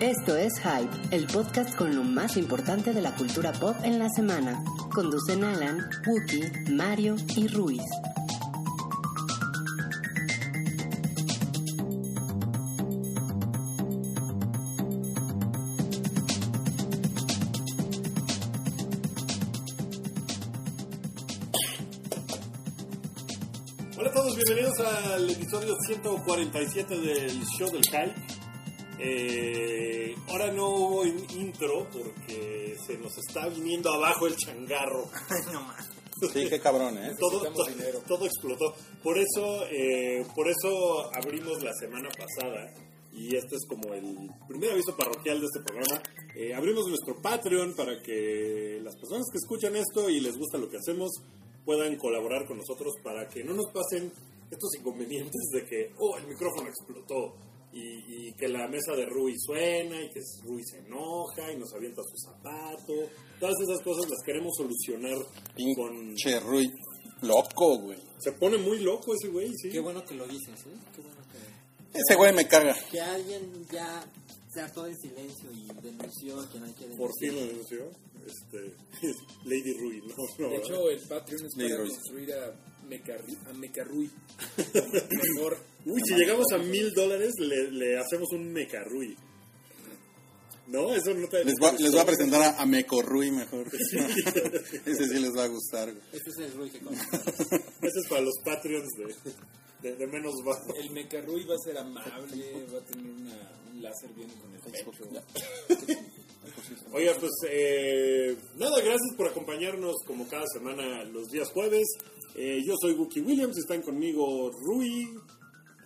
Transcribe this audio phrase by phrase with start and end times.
[0.00, 4.08] Esto es Hype, el podcast con lo más importante de la cultura pop en la
[4.08, 4.64] semana.
[4.94, 7.82] Conducen Alan, Wookie, Mario y Ruiz.
[23.98, 28.40] Hola todos, bienvenidos al episodio 147 del show del Hype.
[29.02, 29.79] Eh,
[30.30, 35.08] ahora no hubo in- intro porque se nos está viniendo abajo el changarro.
[36.34, 37.14] Sí, qué cabrón, ¿eh?
[37.18, 37.64] Todo, to-
[38.06, 38.74] todo explotó.
[39.02, 42.74] Por eso, eh, por eso abrimos la semana pasada.
[43.10, 46.02] Y este es como el primer aviso parroquial de este programa.
[46.36, 50.68] Eh, abrimos nuestro Patreon para que las personas que escuchan esto y les gusta lo
[50.68, 51.10] que hacemos
[51.64, 54.12] puedan colaborar con nosotros para que no nos pasen
[54.50, 57.34] estos inconvenientes de que, oh, el micrófono explotó
[57.72, 61.72] y, y que la mesa de Rui suena y que Rui se enoja y nos
[61.74, 62.92] avienta su zapato.
[63.38, 65.16] Todas esas cosas las queremos solucionar
[65.76, 65.98] con...
[66.08, 66.70] Pinche Rui.
[67.22, 67.98] Loco, güey.
[68.18, 69.68] Se pone muy loco ese güey, sí.
[69.70, 70.76] Qué bueno que lo dices, ¿eh?
[70.94, 72.74] Qué bueno que, Ese güey me caga.
[72.90, 74.04] que alguien ya
[74.52, 76.98] se hartó en silencio y denunció que no hay que denunciar.
[76.98, 77.90] Por fin lo denunció.
[78.26, 78.74] Este,
[79.44, 80.14] Lady Rui, ¿no?
[80.16, 80.64] no De ¿verdad?
[80.64, 84.10] hecho, el Patreon es para construir a, Mecarri- a Mecarrui.
[85.36, 85.56] Mejor.
[85.86, 89.16] Uy, si llegamos a mil dólares, le, le hacemos un mecarrui.
[90.66, 90.94] ¿No?
[90.94, 91.44] Eso no te...
[91.44, 92.66] Les voy a presentar a, a
[93.32, 93.66] mejor.
[94.86, 95.90] Ese sí les va a gustar.
[95.92, 96.04] güey.
[96.12, 96.78] Este es el Rui que.
[97.82, 98.88] Ese es para los Patreons
[99.82, 100.72] de, de, de menos bajo.
[100.76, 104.60] El Mecarrui va a ser amable, va a tener una, un láser bien con el
[104.60, 104.92] pecho.
[106.92, 111.86] Oiga, pues eh, nada, gracias por acompañarnos como cada semana los días jueves.
[112.34, 115.08] Eh, yo soy Wookie Williams, están conmigo Rui.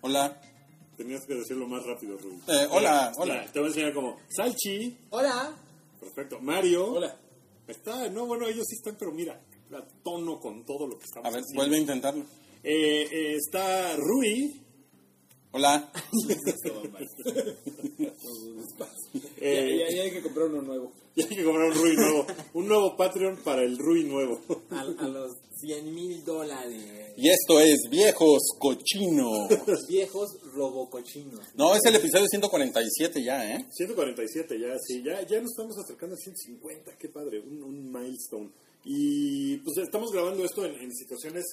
[0.02, 0.40] Hola.
[0.96, 2.34] Tenías que decirlo más rápido, Rui.
[2.48, 3.34] Eh, hola, Eh, hola.
[3.34, 4.96] mira, Te voy a enseñar como Salchi.
[5.10, 5.56] ¡Hola!
[6.00, 6.38] Perfecto.
[6.40, 6.92] Mario.
[6.92, 7.16] Hola.
[7.66, 9.40] Está, no, bueno, ellos sí están, pero mira,
[9.72, 11.60] a tono con todo lo que estamos A ver, haciendo.
[11.62, 12.24] vuelve a intentarlo.
[12.62, 14.60] Eh, eh, está Rui.
[15.56, 15.88] Hola.
[19.40, 20.92] Eh, ya, ya, ya hay que comprar uno nuevo.
[21.14, 22.26] y hay que comprar un Rui nuevo.
[22.54, 24.40] Un nuevo Patreon para el Rui nuevo.
[24.70, 27.12] A, a los 100 mil dólares.
[27.16, 29.48] Y esto es Viejos Cochinos.
[29.88, 31.46] Viejos robocochinos.
[31.54, 33.64] No, es el episodio 147 ya, ¿eh?
[33.70, 38.50] 147 ya, sí, ya, ya nos estamos acercando a 150, qué padre, un, un milestone.
[38.84, 41.44] Y pues estamos grabando esto en, en situaciones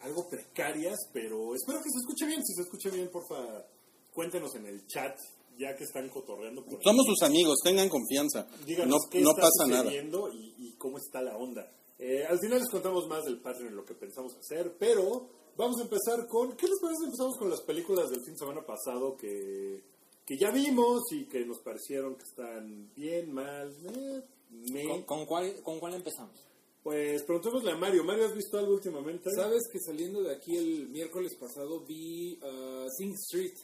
[0.00, 2.44] algo precarias, pero espero que se escuche bien.
[2.44, 3.64] Si se escuche bien, porfa,
[4.12, 5.16] cuéntenos en el chat,
[5.58, 6.82] ya que están cotorreando por.
[6.82, 8.46] Somos sus amigos, tengan confianza.
[8.66, 9.82] Díganos No, qué no está pasa nada.
[9.84, 11.70] sucediendo y, y cómo está la onda.
[11.98, 15.28] Eh, al final les contamos más del Patreon y lo que pensamos hacer, pero
[15.58, 16.56] vamos a empezar con...
[16.56, 17.00] ¿Qué les parece?
[17.00, 19.82] si Empezamos con las películas del fin de semana pasado que,
[20.24, 24.84] que ya vimos y que nos parecieron que están bien, mal, eh, me.
[24.88, 26.40] ¿Con, con cuál, ¿Con cuál empezamos?
[26.82, 28.04] Pues preguntémosle a Mario.
[28.04, 29.30] Mario, ¿has visto algo últimamente?
[29.34, 33.54] ¿Sabes que saliendo de aquí el miércoles pasado vi uh, Sing Street?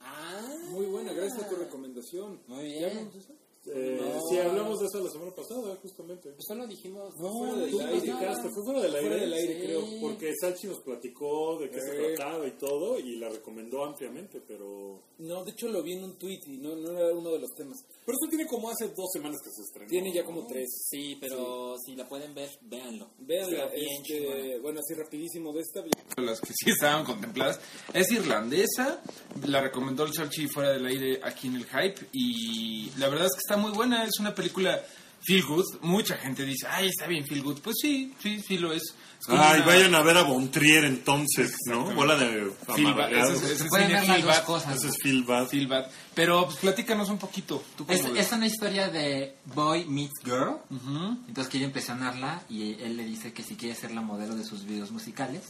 [0.00, 2.40] Ah, Muy buena, gracias a tu recomendación.
[2.48, 3.10] Muy bien.
[3.12, 3.34] ¿Ya?
[3.66, 4.20] Eh, No.
[4.28, 6.30] Sí, hablamos de eso la semana pasada, justamente.
[6.30, 7.14] Pues solo dijimos.
[7.18, 8.12] No, fuera del aire.
[8.42, 9.00] fue fuera del aire.
[9.08, 9.66] Fuera del aire, Sí.
[9.66, 10.00] creo.
[10.00, 12.14] Porque Salchi nos platicó de qué se Eh.
[12.16, 15.00] trataba y todo y la recomendó ampliamente, pero...
[15.18, 17.54] No, de hecho lo vi en un tweet y no, no era uno de los
[17.54, 17.78] temas.
[18.04, 19.88] Pero eso tiene como hace dos semanas que se estrenó.
[19.88, 20.68] Tiene ya como tres.
[20.90, 23.10] Sí, pero si la pueden ver, véanlo.
[23.18, 25.82] Véanla, este, bueno, así rapidísimo de esta.
[26.20, 27.60] las que sí estaban contempladas.
[27.94, 29.00] Es irlandesa,
[29.46, 33.32] la recomendó el Salchi fuera del aire aquí en el Hype y la verdad es
[33.34, 34.80] que está muy buena, es una película
[35.24, 35.64] feel good.
[35.82, 37.60] Mucha gente dice, ay, está bien feel good.
[37.60, 38.82] Pues sí, sí, sí lo es.
[39.28, 41.84] Ay, una- vayan a ver a Bontrier entonces, ¿no?
[41.94, 43.34] Bola de amargados.
[43.34, 44.44] ese es- ese Se es pueden cine ver las feel dos bad.
[44.44, 44.76] cosas.
[44.78, 45.46] Ese es Phil Bad.
[45.46, 45.86] Feel bad.
[46.12, 47.62] Pero pues platícanos un poquito.
[47.76, 50.56] ¿Tú cómo Es, una historia de boy meets girl.
[50.70, 51.18] Ujú.
[51.28, 54.64] Entonces quiere impresionarla y él le dice que si quiere ser la modelo de sus
[54.64, 55.42] videos musicales.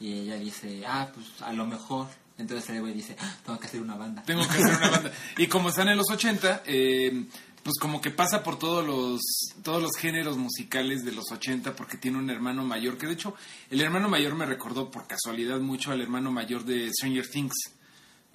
[0.00, 2.08] Y ella dice, ah, pues a lo mejor.
[2.38, 4.22] Entonces el güey dice, "Ah, tengo que hacer una banda.
[4.22, 5.12] Tengo que hacer una banda.
[5.36, 7.24] Y como están en los 80, eh,
[7.62, 9.20] pues como que pasa por todos los
[9.62, 13.34] todos los géneros musicales de los 80 porque tiene un hermano mayor que de hecho
[13.70, 17.54] el hermano mayor me recordó por casualidad mucho al hermano mayor de Stranger Things.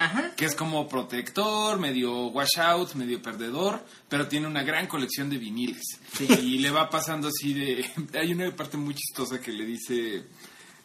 [0.00, 0.32] Ajá.
[0.36, 5.82] que es como protector, medio washout, medio perdedor, pero tiene una gran colección de viniles.
[6.20, 7.84] Y le va pasando así de...
[8.14, 10.24] Hay una parte muy chistosa que le dice...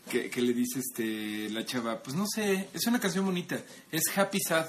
[0.10, 4.02] Que, que le dice este la chava, pues no sé, es una canción bonita, es
[4.18, 4.68] Happy Sad.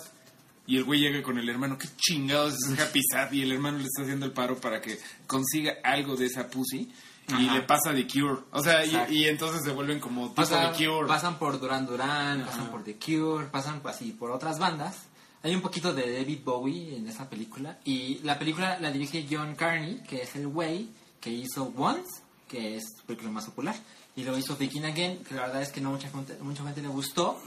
[0.67, 3.33] Y el güey llega con el hermano, qué chingados es Happy Sad.
[3.33, 6.91] Y el hermano le está haciendo el paro para que consiga algo de esa pussy.
[7.29, 7.55] Y Ajá.
[7.55, 8.43] le pasa de Cure.
[8.51, 11.09] O sea, y, y entonces se vuelven como tipo Pasan, de Cure.
[11.09, 15.05] pasan por Duran Duran, pasan por The Cure, pasan así por otras bandas,
[15.43, 17.79] Hay un poquito de David Bowie en esa película.
[17.85, 20.89] Y la película la dirige John Carney, que es el güey
[21.21, 23.75] que hizo Once, que es su película más popular.
[24.17, 26.83] Y luego hizo Begin Again, que la verdad es que no mucha gente, mucha gente
[26.83, 27.41] le gustó.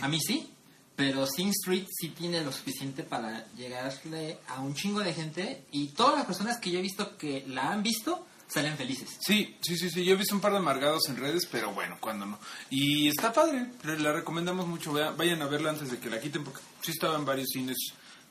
[0.00, 0.48] A mí sí.
[0.96, 5.64] Pero Sing Street sí tiene lo suficiente para llegarle a un chingo de gente.
[5.72, 9.18] Y todas las personas que yo he visto que la han visto salen felices.
[9.20, 10.04] Sí, sí, sí, sí.
[10.04, 12.38] Yo he visto un par de amargados en redes, pero bueno, cuando no.
[12.70, 14.92] Y está padre, la recomendamos mucho.
[14.92, 17.76] Vayan a verla antes de que la quiten, porque sí estaba en varios cines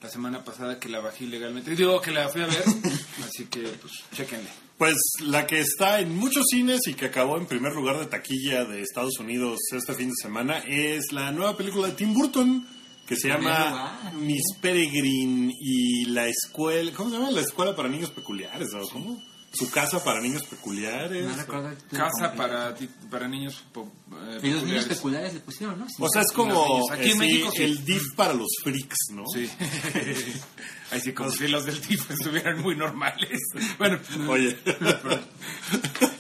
[0.04, 1.74] la semana pasada que la bajé ilegalmente.
[1.76, 2.64] Digo que la fui a ver,
[3.26, 4.50] así que pues chequenle.
[4.78, 8.66] Pues la que está en muchos cines y que acabó en primer lugar de taquilla
[8.66, 12.68] de Estados Unidos este fin de semana es la nueva película de Tim Burton
[13.08, 14.14] que se llama lugar.
[14.16, 17.32] Miss Peregrine y la escuela, ¿cómo se llama?
[17.32, 19.24] La escuela para niños peculiares, ¿o cómo?
[19.54, 21.26] Su casa para niños peculiares.
[21.28, 25.34] No recuerdo Casa para, ti- para niños po- eh, Y los niños peculiares.
[25.36, 25.88] le pusieron, ¿no?
[25.88, 25.96] Sí.
[26.00, 26.92] O sea, es como.
[26.92, 27.64] Aquí en eh, sí, México sí.
[27.64, 29.24] el DIF para los freaks, ¿no?
[29.32, 29.48] Sí.
[30.92, 33.40] Ahí sí, como si los del tipo estuvieran muy normales.
[33.78, 34.58] Bueno, Oye,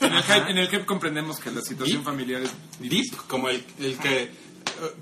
[0.01, 3.63] en el, hype, en el hype comprendemos que la situación familiar es Dip, como el,
[3.79, 4.29] el que eh,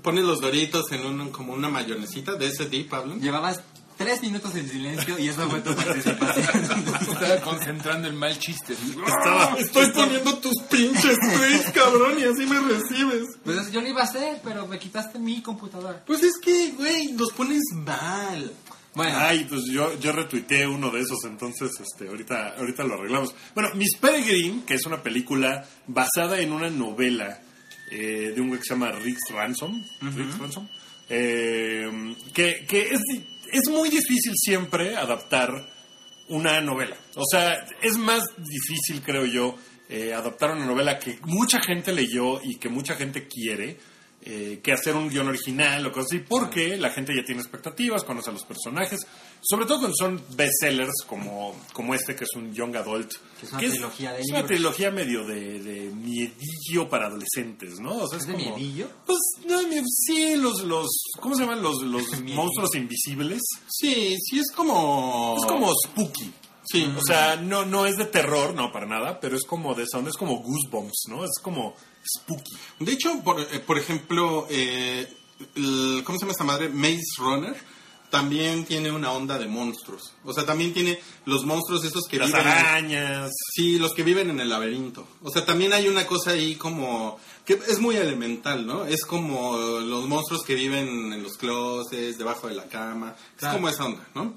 [0.02, 3.20] pone los doritos en un, como una mayonesita, de ese dip hablan.
[3.20, 3.62] Llevabas
[3.96, 6.84] tres minutos en silencio y eso fue tu participación.
[7.00, 8.74] Estaba concentrando en mal chiste.
[8.74, 13.38] estaba, Estoy poniendo tus pinches tweets, cabrón, y así me recibes.
[13.44, 16.04] pues eso yo lo iba a hacer, pero me quitaste mi computadora.
[16.04, 18.52] Pues es que, güey, los pones mal.
[18.94, 23.34] Bueno, Ay, pues yo, yo retuiteé uno de esos, entonces este, ahorita, ahorita lo arreglamos.
[23.54, 27.40] Bueno, Miss Peregrine, que es una película basada en una novela
[27.90, 30.68] eh, de un güey que se llama Rick Ransom, Rick Ransom
[31.14, 33.00] eh, que, que es,
[33.52, 35.50] es muy difícil siempre adaptar
[36.28, 36.96] una novela.
[37.16, 39.54] O sea, es más difícil, creo yo,
[39.88, 43.76] eh, adaptar una novela que mucha gente leyó y que mucha gente quiere,
[44.22, 48.04] eh, que hacer un guion original o cosas así, porque la gente ya tiene expectativas,
[48.04, 49.00] conoce a los personajes,
[49.44, 53.12] sobre todo cuando son bestsellers como, como este, que es un young adult.
[53.40, 57.96] Que es una trilogía de es una trilogía medio de, de miedillo para adolescentes, ¿no?
[58.04, 58.88] O sea, ¿Es es de como- miedillo?
[59.04, 59.18] Pues,
[59.48, 59.60] no,
[60.06, 60.88] sí, los, los,
[61.20, 61.60] ¿cómo se llaman?
[61.62, 63.40] Los, los monstruos invisibles.
[63.68, 65.34] Sí, sí es como...
[65.38, 66.32] Es como spooky.
[66.64, 66.84] Sí.
[66.96, 69.98] O sea, no, no es de terror, no, para nada, pero es como de esa
[69.98, 71.24] onda, es como goosebumps, ¿no?
[71.24, 71.74] Es como
[72.16, 72.52] spooky.
[72.78, 75.12] De hecho, por, eh, por ejemplo, eh,
[75.56, 76.68] el- ¿cómo se llama esta madre?
[76.68, 77.56] Maze Runner
[78.12, 80.12] también tiene una onda de monstruos.
[80.22, 82.46] O sea, también tiene los monstruos esos que Las viven...
[82.46, 83.30] arañas.
[83.54, 85.08] Sí, los que viven en el laberinto.
[85.22, 87.18] O sea, también hay una cosa ahí como...
[87.46, 88.84] que es muy elemental, ¿no?
[88.84, 93.16] Es como los monstruos que viven en los closets, debajo de la cama.
[93.40, 94.34] Es como esa onda, ¿no?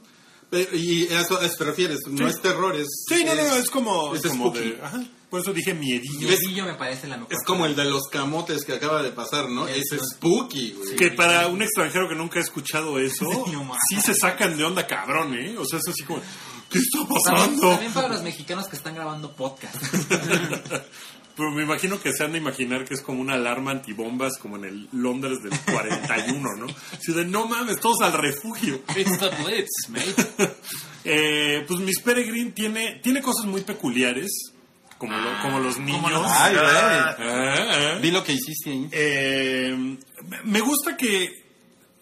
[0.49, 1.99] Pero- y a eso, a eso te refieres.
[2.07, 2.87] No es terror, es...
[3.09, 4.79] Sí, no, no, no, es como, es como de...
[4.81, 5.03] Ajá,
[5.35, 6.29] por eso dije miedillo.
[6.29, 7.33] miedillo me parece la mejor.
[7.33, 9.67] Es como el de los camotes que acaba de pasar, ¿no?
[9.67, 9.83] Es
[10.13, 10.95] spooky, güey.
[10.95, 13.25] Que para un extranjero que nunca ha escuchado eso,
[13.89, 15.57] sí se sacan de onda cabrón, ¿eh?
[15.57, 16.21] O sea, es así como,
[16.69, 17.69] ¿qué está También, pasando?
[17.69, 19.75] también para los mexicanos que están grabando podcast.
[21.35, 24.55] Pero me imagino que se han de imaginar que es como una alarma antibombas como
[24.55, 26.67] en el Londres del 41, ¿no?
[26.93, 28.81] Así de, no mames, todos al refugio.
[28.95, 30.55] It's the Blitz, mate.
[31.07, 34.54] Eh, pues Miss Peregrine tiene, tiene cosas muy peculiares,
[35.07, 36.11] como, lo- como los niños.
[36.11, 36.65] los- Ay, güey.
[36.67, 37.99] Ah, ah.
[38.01, 38.87] Vi lo que hiciste ahí.
[38.91, 39.97] Eh,
[40.43, 41.29] me gusta que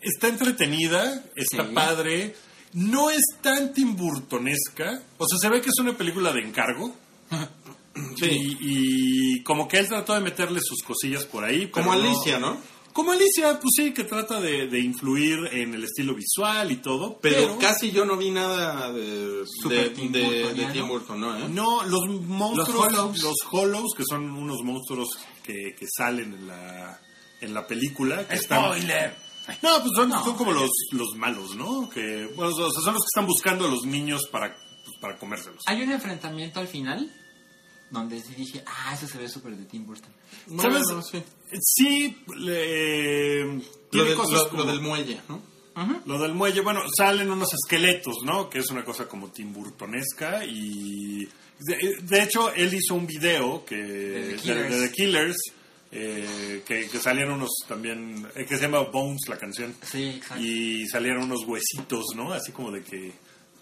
[0.01, 1.71] está entretenida, está Sí.
[1.73, 2.35] padre,
[2.73, 6.95] no es tan timburtonesca, o sea, se ve que es una película de encargo.
[8.17, 8.25] Sí.
[8.25, 8.57] Y,
[9.37, 11.67] y como que él trató de meterle sus cosillas por ahí.
[11.67, 12.57] Como no- Alicia, ¿no?
[12.93, 17.17] Como Alicia, pues sí, que trata de, de influir en el estilo visual y todo,
[17.21, 20.73] Pero, pero, casi yo no vi nada de, de, Tim de- de Burtoniano.
[20.73, 21.37] Tim Burton, ¿no?
[21.37, 21.49] ¿eh?
[21.49, 23.23] no, los monstruos, Los Hollows.
[23.23, 25.09] los Hollows, que son unos monstruos
[25.43, 27.01] que, que salen en la,
[27.41, 28.27] en la película.
[28.27, 29.15] Que están- Spoiler.
[29.61, 31.89] No, pues son, son como los, los malos, ¿no?
[31.89, 35.17] Que, bueno, o sea, son los que están buscando a los niños para, pues, para
[35.17, 35.63] comérselos.
[35.65, 37.11] Hay un enfrentamiento al final
[37.91, 40.11] donde sí dije, ah, eso se ve súper de Tim Burton.
[40.59, 40.83] ¿Sabes?
[41.11, 41.21] sí.
[41.61, 43.43] Sí, le-
[43.91, 45.41] Lo, del- cosas lo- como- lo del muelle, ¿no?
[46.05, 48.47] Lo del muelle, bueno, salen unos esqueletos, ¿no?
[48.49, 51.27] Que es una cosa como timburtonesca y...
[51.59, 53.81] De, de hecho, él hizo un video que, The
[54.27, 54.69] de, Killers.
[54.69, 55.37] de The Killers,
[55.91, 59.73] eh, que, que salieron unos también, eh, que se llama Bones la canción.
[59.81, 60.43] Sí, exacto.
[60.43, 62.33] Y salieron unos huesitos, ¿no?
[62.33, 63.13] Así como de que,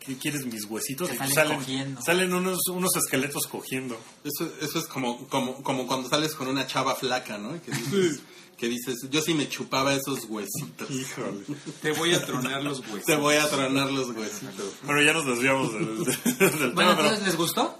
[0.05, 1.09] ¿qué quieres mis huesitos?
[1.09, 2.01] Que salen salen, cogiendo.
[2.01, 3.97] salen unos, unos esqueletos cogiendo.
[4.23, 7.61] Eso, eso es como, como, como cuando sales con una chava flaca, ¿no?
[7.61, 8.19] Que dices,
[8.57, 10.89] que dices yo sí me chupaba esos huesitos.
[10.89, 11.43] Híjole.
[11.81, 13.05] Te voy a tronar los huesos.
[13.05, 14.73] Te voy a tronar los huesitos.
[14.83, 16.91] Bueno, ya nos desviamos del, del Bueno, tema, pero...
[16.91, 17.77] entonces, ¿les gustó?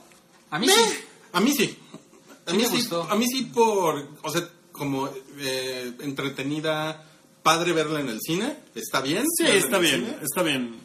[0.50, 0.82] A mí sí.
[1.34, 1.78] A mí sí.
[2.46, 3.04] A mí sí, gustó.
[3.04, 7.11] a mí sí por, o sea, como eh, entretenida,
[7.43, 9.25] padre verla en el cine, está bien.
[9.38, 10.79] Sí, está bien, está bien.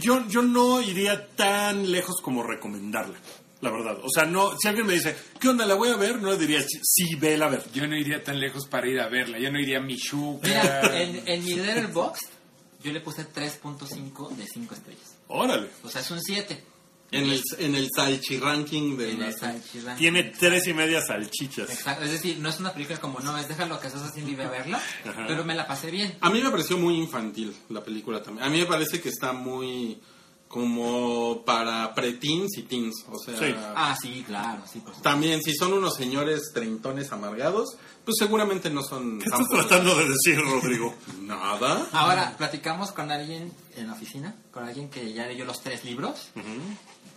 [0.00, 3.18] Yo, yo no iría tan lejos como recomendarla,
[3.60, 3.98] la verdad.
[4.02, 6.20] O sea, no, si alguien me dice, ¿qué onda, la voy a ver?
[6.20, 7.64] No le diría, sí, vela a ver.
[7.72, 9.38] Yo no iría tan lejos para ir a verla.
[9.38, 10.48] Yo no iría a Michuca.
[10.48, 12.40] Mira, en, en mi Letterboxd
[12.82, 15.16] yo le puse 3.5 de 5 estrellas.
[15.28, 15.68] Órale.
[15.84, 16.64] O sea, es un 7.
[17.12, 19.96] En el, en el Salchi ranking de En la- el Salchirán.
[19.98, 21.68] Tiene tres y media salchichas.
[21.70, 24.34] Exacto, es decir, no es una película como no, es déjalo que estás haciendo y
[24.36, 25.24] ve a verla, Ajá.
[25.26, 26.16] pero me la pasé bien.
[26.20, 28.46] A mí me pareció muy infantil la película también.
[28.46, 30.00] A mí me parece que está muy
[30.46, 33.04] como para preteens y teens.
[33.08, 33.54] O sea, Sí.
[33.76, 38.82] Ah, sí, claro, sí, por también si son unos señores treintones amargados, pues seguramente no
[38.82, 39.20] son...
[39.20, 40.92] ¿Qué estás tratando de decir, Rodrigo?
[41.20, 41.86] Nada.
[41.92, 46.30] Ahora, platicamos con alguien en la oficina, con alguien que ya leyó los tres libros,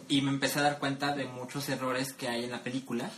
[0.10, 3.10] y me empecé a dar cuenta de muchos errores que hay en la película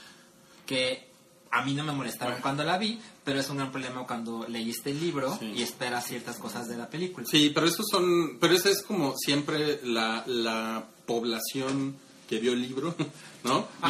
[0.65, 1.09] que
[1.51, 4.91] a mí no me molestaron cuando la vi, pero es un gran problema cuando leíste
[4.91, 5.53] el libro Sí.
[5.55, 7.25] y esperas ciertas cosas de la película.
[7.29, 11.95] Sí, pero esos son, pero esa es como siempre la, la población
[12.27, 12.95] que vio el libro,
[13.43, 13.67] ¿no?
[13.81, 13.89] Ajá.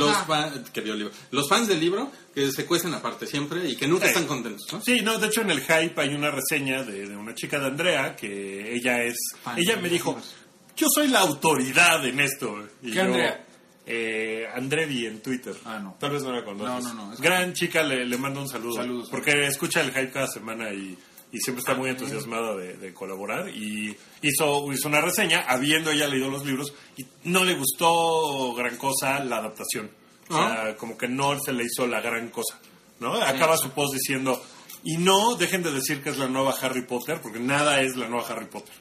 [0.51, 1.13] Los que vio el libro.
[1.31, 4.09] Los fans del libro que se cuecen aparte siempre y que nunca Sí.
[4.09, 4.81] están contentos, ¿no?
[4.81, 7.67] Sí, no, de hecho en el hype hay una reseña de, de una chica de
[7.67, 9.15] Andrea que ella es...
[9.41, 10.35] Fan ella me dijo, libros.
[10.75, 12.55] Yo soy la autoridad en esto.
[12.81, 13.45] Y ¿Qué yo, Andrea?
[13.87, 15.55] Eh, Andrevi en Twitter.
[15.65, 15.95] Ah, no.
[15.99, 16.85] Tal vez no la conoces.
[16.85, 18.75] No, no, no, Gran chica, le, le mando un saludo.
[18.75, 19.09] Saludos.
[19.11, 20.97] Porque escucha el hype cada semana y,
[21.31, 23.49] y siempre está Ah, muy entusiasmada de, de colaborar.
[23.49, 28.75] Y hizo, hizo una reseña, habiendo ella leído los libros, y no le gustó gran
[28.77, 29.91] cosa la adaptación.
[30.29, 32.59] O sea, como que no se le hizo la gran cosa.
[32.99, 33.13] ¿no?
[33.13, 34.43] Acaba su post diciendo,
[34.87, 38.07] y no dejen de decir que es la nueva Harry Potter, porque nada es la
[38.07, 38.73] nueva Harry Potter.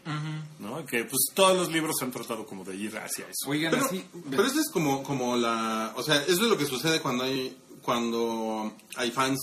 [0.61, 0.84] ¿no?
[0.87, 3.49] Que pues todos los libros se han tratado como de ir hacia eso.
[3.50, 4.04] Oigan, Pero, así.
[4.30, 7.56] pero eso es como, como la, o sea, eso es lo que sucede cuando hay,
[7.82, 9.38] cuando hay fans,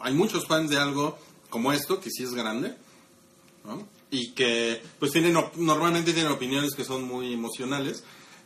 [0.00, 1.18] hay muchos fans de algo
[1.50, 2.76] como esto, que sí es grande,
[3.64, 3.86] ¿no?
[4.10, 8.04] Y que, pues tienen, op- normalmente tienen opiniones que son muy emocionales,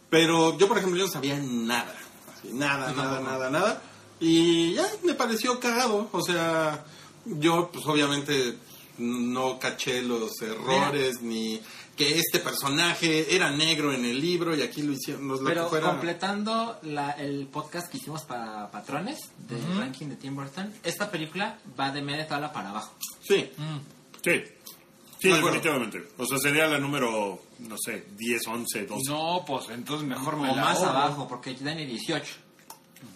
[0.08, 1.94] pero yo, por ejemplo, yo no sabía nada,
[2.36, 3.82] así, nada, nada, nada, nada,
[4.20, 6.84] y ya me pareció cagado, o sea,
[7.26, 8.56] yo, pues obviamente
[8.98, 11.60] no caché los errores, ni
[11.96, 15.68] que este personaje era negro en el libro y aquí lo hicieron, nos lo Pero
[15.70, 19.18] completando la- el podcast que hicimos para patrones
[19.48, 22.94] del ranking de Tim Burton, esta película va de media tabla para abajo.
[23.26, 23.50] Sí,
[24.22, 24.32] Sí,
[25.20, 25.46] sí, acuerdo.
[25.60, 26.08] definitivamente.
[26.18, 29.10] O sea, sería la número, no sé, 10, 11, 12.
[29.10, 30.90] No, pues entonces mejor me O la más ahorro.
[30.90, 32.34] abajo, porque tiene 18.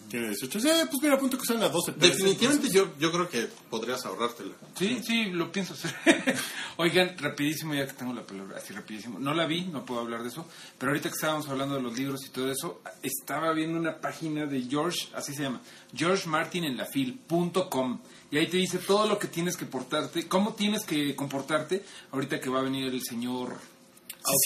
[0.09, 0.59] Tiene 18.
[0.59, 1.93] Sí, pues mira, punto que las 12.
[1.93, 4.51] 13, definitivamente yo, yo creo que podrías ahorrártela.
[4.77, 5.95] Sí, sí, lo pienso hacer.
[6.77, 9.19] Oigan, rapidísimo, ya que tengo la palabra, así rapidísimo.
[9.19, 10.45] No la vi, no puedo hablar de eso,
[10.77, 14.45] pero ahorita que estábamos hablando de los libros y todo eso, estaba viendo una página
[14.45, 15.61] de George, así se llama,
[15.95, 21.85] georgemartinenlafil.com y ahí te dice todo lo que tienes que portarte, cómo tienes que comportarte
[22.11, 23.70] ahorita que va a venir el señor...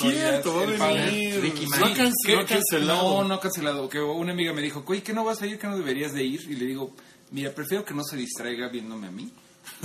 [0.01, 1.05] Cierto, va a padre.
[1.05, 1.41] venir.
[1.41, 1.97] Ricky No ha Martin.
[1.97, 3.03] can- ¿Qué- no cancelado.
[3.23, 3.89] No, no cancelado.
[3.89, 6.23] Que una amiga me dijo, oye, que no vas a ir, que no deberías de
[6.23, 6.41] ir.
[6.49, 6.93] Y le digo,
[7.31, 9.29] mira, prefiero que no se distraiga viéndome a mí.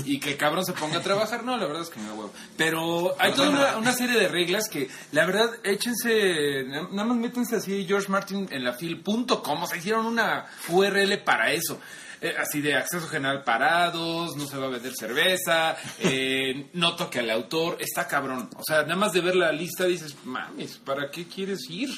[0.04, 1.42] Y que el cabrón se ponga a trabajar.
[1.42, 2.32] No, la verdad es que me da huevo.
[2.56, 7.16] Pero hay toda una, una serie de reglas que, la verdad, échense, na- nada más
[7.16, 9.62] métanse así, George Martin en la fil.com.
[9.62, 11.80] O sea, hicieron una URL para eso.
[12.22, 17.18] Eh, así de acceso general parados, no se va a vender cerveza, eh, no toque
[17.20, 18.50] al autor, está cabrón.
[18.56, 21.88] O sea, nada más de ver la lista dices, mames, ¿para qué quieres ir?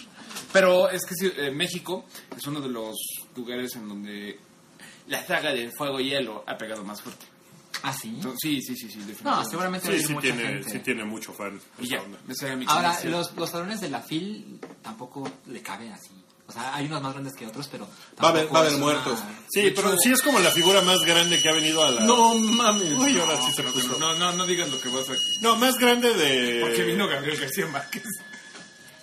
[0.52, 2.04] Pero es que sí, eh, México
[2.36, 2.96] es uno de los
[3.34, 4.38] lugares en donde
[5.08, 7.26] la saga de Fuego y Hielo ha pegado más fuerte.
[7.82, 8.10] Ah, sí.
[8.14, 9.50] Entonces, sí, sí, sí, sí, No, definitivamente.
[9.50, 10.70] seguramente va a Sí, sí mucha tiene, gente.
[10.70, 11.60] sí tiene mucho fan.
[11.80, 12.18] Y esa ya, onda.
[12.28, 16.10] esa era mi Ahora, los, los salones de la FIL tampoco le caben así.
[16.52, 17.88] O sea, hay unos más grandes que otros, pero.
[18.22, 19.18] Va a haber- va a haber muertos.
[19.50, 22.02] Sí, pero sí es como la figura más grande que ha venido a la...
[22.02, 22.92] No mames.
[22.92, 23.98] Uy, ahora sí se No, puso.
[23.98, 25.14] no, no, no digas lo que vas a...
[25.40, 26.60] No, más grande de...
[26.60, 28.02] Porque vino Gabriel García Márquez.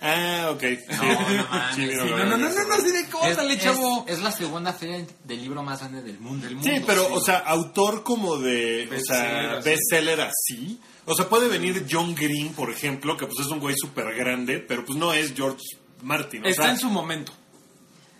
[0.02, 0.60] Ah, ok.
[0.62, 1.04] Sí, no
[1.50, 1.74] mames.
[1.76, 4.04] Sí, Sí, no, no, no, no, no, así de cótale, es, chavo.
[4.08, 6.48] es, es la segunda feria del libro más grande del mundo.
[6.62, 9.68] Sí, pero, o sea, autor como de, o sea, Bestseller, así.
[9.68, 10.80] bestseller así.
[11.04, 14.58] O sea, puede venir John Green, por ejemplo, que pues es un güey súper grande,
[14.60, 15.60] pero pues no es George
[16.02, 16.44] Martin.
[16.46, 17.32] O Está sea, en su momento.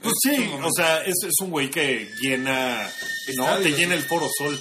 [0.02, 2.88] Pues sí, o sea, es, es un güey que llena,
[3.36, 4.58] no, te llena el foro sol.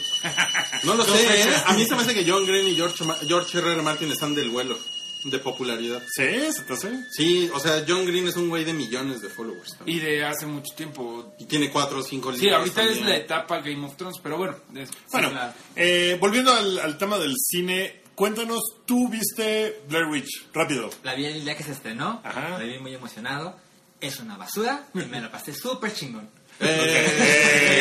[0.83, 1.53] No lo sé, ¿eh?
[1.65, 3.73] A mí se me hace que John Green y George, Ma- George R.
[3.73, 3.81] R.
[3.81, 4.77] Martin están del vuelo
[5.25, 6.01] de popularidad.
[6.15, 6.23] ¿Sí?
[6.53, 6.91] ¿Se te hace?
[7.11, 9.77] Sí, o sea, John Green es un güey de millones de followers.
[9.77, 9.97] también.
[9.97, 11.33] Y de hace mucho tiempo.
[11.39, 12.47] Y tiene cuatro o cinco libros.
[12.47, 13.09] Sí, ahorita es también.
[13.09, 14.55] la etapa Game of Thrones, pero bueno.
[14.75, 20.45] es- Bueno, la- eh, volviendo al, al tema del cine, cuéntanos, tú viste Blair Witch,
[20.53, 20.89] rápido.
[21.03, 22.21] La vi el día que se estrenó.
[22.23, 22.57] Ajá.
[22.57, 23.57] La vi muy emocionado.
[24.01, 26.29] Es una basura y me la pasé súper chingón.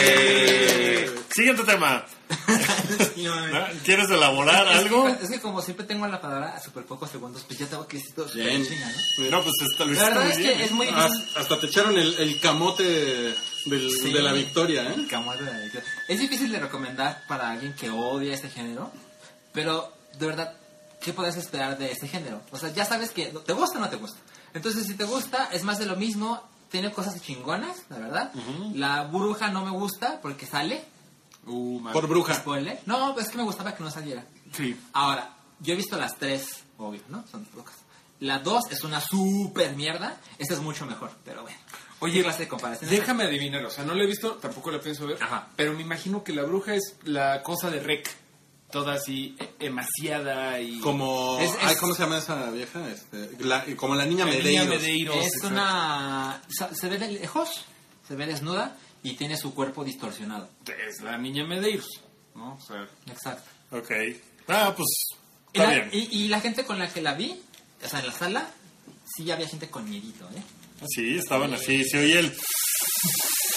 [0.01, 2.05] Eh, Siguiente tema.
[3.17, 3.67] ¿No?
[3.85, 5.07] ¿Quieres elaborar algo?
[5.09, 7.99] Es que como siempre tengo la palabra a súper pocos segundos, pues ya tengo que
[7.99, 8.65] decir todo Bien.
[8.67, 9.31] chinga, ¿no?
[9.31, 10.59] No, pues está, lo La verdad muy es bien.
[10.59, 11.37] que es muy Hasta, difícil.
[11.39, 14.13] hasta te echaron el, el camote del- Sí.
[14.13, 15.07] de la victoria, ¿eh?
[15.09, 15.89] Camote de la victoria.
[16.09, 18.91] Es difícil de recomendar para alguien que odia este género,
[19.53, 20.55] pero de verdad,
[21.01, 22.43] ¿qué puedes esperar de este género?
[22.51, 24.19] O sea, ya sabes que te gusta o no te gusta.
[24.55, 28.33] Entonces, si te gusta, es más de lo mismo, tiene cosas chingonas, la verdad.
[28.75, 30.85] La bruja no me gusta porque sale,
[31.47, 31.81] Uh.
[31.93, 32.35] Por bruja.
[32.35, 32.79] spoiler.
[32.85, 34.23] No, pues es que me gustaba que no saliera.
[34.53, 34.79] Sí.
[34.93, 37.25] Ahora, yo he visto las tres, obvio, ¿no?
[37.31, 37.75] Son pocas.
[38.21, 41.57] La dos es una super mierda, esta es mucho mejor, pero bueno.
[42.01, 42.91] Oye, ¿Qué clase de comparación?
[42.91, 45.49] Déjame adivinar, o sea, no la he visto, tampoco la pienso ver, Ajá.
[45.57, 48.09] pero me imagino que la bruja es la cosa de Rec,
[48.71, 50.79] toda así eh, emaciada y...
[50.81, 52.89] Como, Es- es- ay, ¿cómo se llama esa vieja?
[52.91, 54.69] Este, la- como la niña La niña Medeiros.
[54.83, 55.49] Medeiros, Es exacto.
[55.49, 56.43] una...
[56.75, 57.49] Se ve de lejos,
[58.07, 60.49] se ve desnuda y tiene su cuerpo distorsionado.
[60.89, 61.89] Es la niña Medeiros,
[62.35, 62.55] ¿no?
[62.55, 63.49] O sea, Exacto.
[63.71, 63.91] Ok.
[64.49, 64.89] Ah, pues
[65.53, 65.91] Y está la, bien.
[65.93, 67.41] y, y la gente con la que la vi,
[67.85, 68.51] o sea, en la sala,
[69.17, 70.43] sí había gente con miedito, ¿eh?
[70.89, 71.85] Sí, estaban así.
[71.85, 72.37] Se oye el...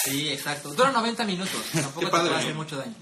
[0.03, 0.73] Sí, exacto.
[0.73, 2.29] Dura 90 minutos, tampoco te padre.
[2.29, 2.95] puede hacer mucho daño.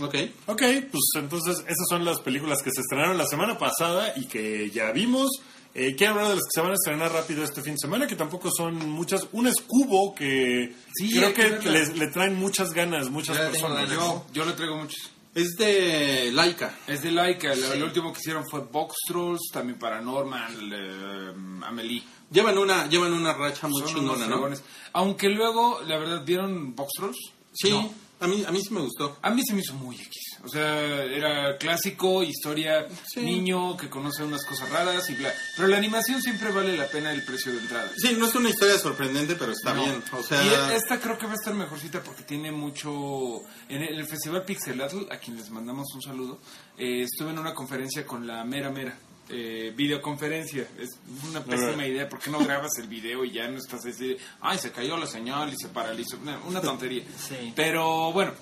[0.00, 0.14] Ok.
[0.46, 4.70] Ok, pues entonces esas son las películas que se estrenaron la semana pasada y que
[4.70, 5.30] ya vimos.
[5.74, 8.06] Eh, quiero hablar de las que se van a estrenar rápido este fin de semana,
[8.06, 9.26] que tampoco son muchas.
[9.32, 13.50] Una es Cubo, que Sí, creo que que, le traen muchas ganas, muchas Ya la
[13.50, 13.90] tengo personas.
[13.90, 15.10] yo, yo le traigo muchos.
[15.34, 16.78] Es de Laika.
[16.86, 21.32] Es de Laika, lo último que hicieron fue Box Trolls, también Paranormal, eh,
[21.66, 22.04] Amelie.
[22.30, 24.48] Llevan una, llevan una racha muy chingona, ¿no?
[24.92, 27.18] Aunque luego, la verdad, ¿vieron Box Trolls?
[27.52, 28.03] Sí, No.
[28.24, 29.16] A, mí, a mí sí me gustó.
[29.22, 30.38] A mí se me hizo muy X.
[30.44, 33.20] O sea, era clásico, historia, Sí.
[33.20, 35.32] niño que conoce unas cosas raras y bla.
[35.56, 37.90] Pero la animación siempre vale la pena el precio de entrada.
[37.96, 39.82] Sí, no es una historia sorprendente, pero está No.
[39.84, 40.02] bien.
[40.12, 43.40] O sea, Y esta creo que va a estar mejorcita porque tiene mucho...
[43.68, 46.38] En el, Festival Pixelatl, a quien les mandamos un saludo,
[46.76, 48.98] eh, estuve en una conferencia con la Mera Mera.
[49.30, 50.68] Eh, videoconferencia.
[50.78, 54.58] Es una pésima idea porque no grabas el video y ya no estás así ay
[54.58, 57.04] se cayó la señal y se paralizó una, una tontería.
[57.16, 57.54] Sí.
[57.56, 58.32] pero bueno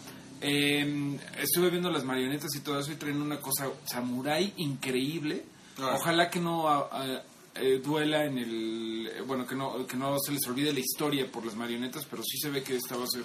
[0.40, 5.44] eh, estuve viendo las marionetas y todo eso y traen una cosa samurai increíble.
[5.78, 5.92] Ah.
[5.94, 7.22] ojalá que no ah, ah,
[7.54, 11.46] eh, duela en el bueno que no que no se les olvide la historia por
[11.46, 13.22] las marionetas pero sí se ve que esta va a ser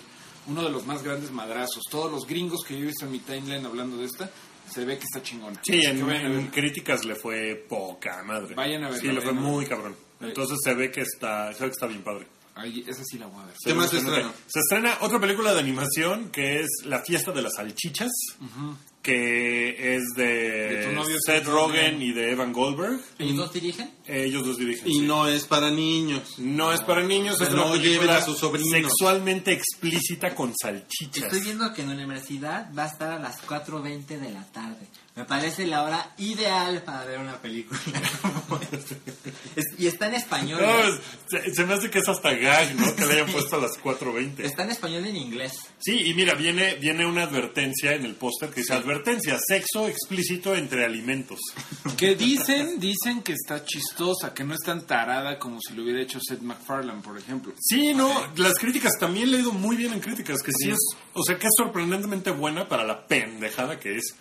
[0.48, 1.84] uno de los más grandes madrazos.
[1.90, 4.30] Todos los gringos que yo he visto en mi timeline hablando de esta
[4.70, 6.48] se ve que está chingona Sí, en, ver.
[6.52, 8.56] críticas le fue poca madre.
[8.56, 9.96] Vayan a verla, Sí, le fue a muy cabrón.
[10.22, 12.28] Entonces se ve que está, se ve que está bien padre.
[12.56, 14.16] Ay, esa sí la voy a ver ¿Qué más se Se nota.
[14.18, 14.36] estrena?
[14.48, 18.10] Se estrena otra película de animación que es La fiesta de las salchichas,
[19.08, 23.00] que es de, De tu novio Seth Rogen y de Evan Goldberg.
[23.20, 23.90] ¿Los dos dirigen?
[24.06, 24.86] Ellos dos dirigen.
[24.86, 25.02] y sí.
[25.06, 26.38] no es para niños.
[26.40, 28.70] No es para niños, es No una lleven película a sus sobrinos.
[28.72, 31.24] sexualmente explícita con salchichas.
[31.24, 34.86] Estoy viendo que en la universidad va a estar a las 4.20 de la tarde.
[35.16, 37.80] Me parece la hora ideal para ver una película.
[39.56, 40.62] Es- y está en español.
[40.62, 42.96] No, es- se, se me hace que es hasta gag, ¿no?
[42.96, 44.40] Que le hayan puesto a las 4.20.
[44.40, 45.54] Está en español y en inglés.
[45.80, 50.56] Sí, y mira, viene, viene una advertencia en el póster que dice advertencia, sexo explícito
[50.56, 51.40] entre alimentos.
[51.98, 56.02] Que dicen, dicen que está chistosa, que no es tan tarada como si lo hubiera
[56.02, 57.54] hecho Seth MacFarlane, por ejemplo.
[57.60, 60.80] Sí, no, las críticas también le he ido muy bien en críticas, que sí es,
[61.14, 64.16] o sea, que es sorprendentemente buena para la pendejada que es.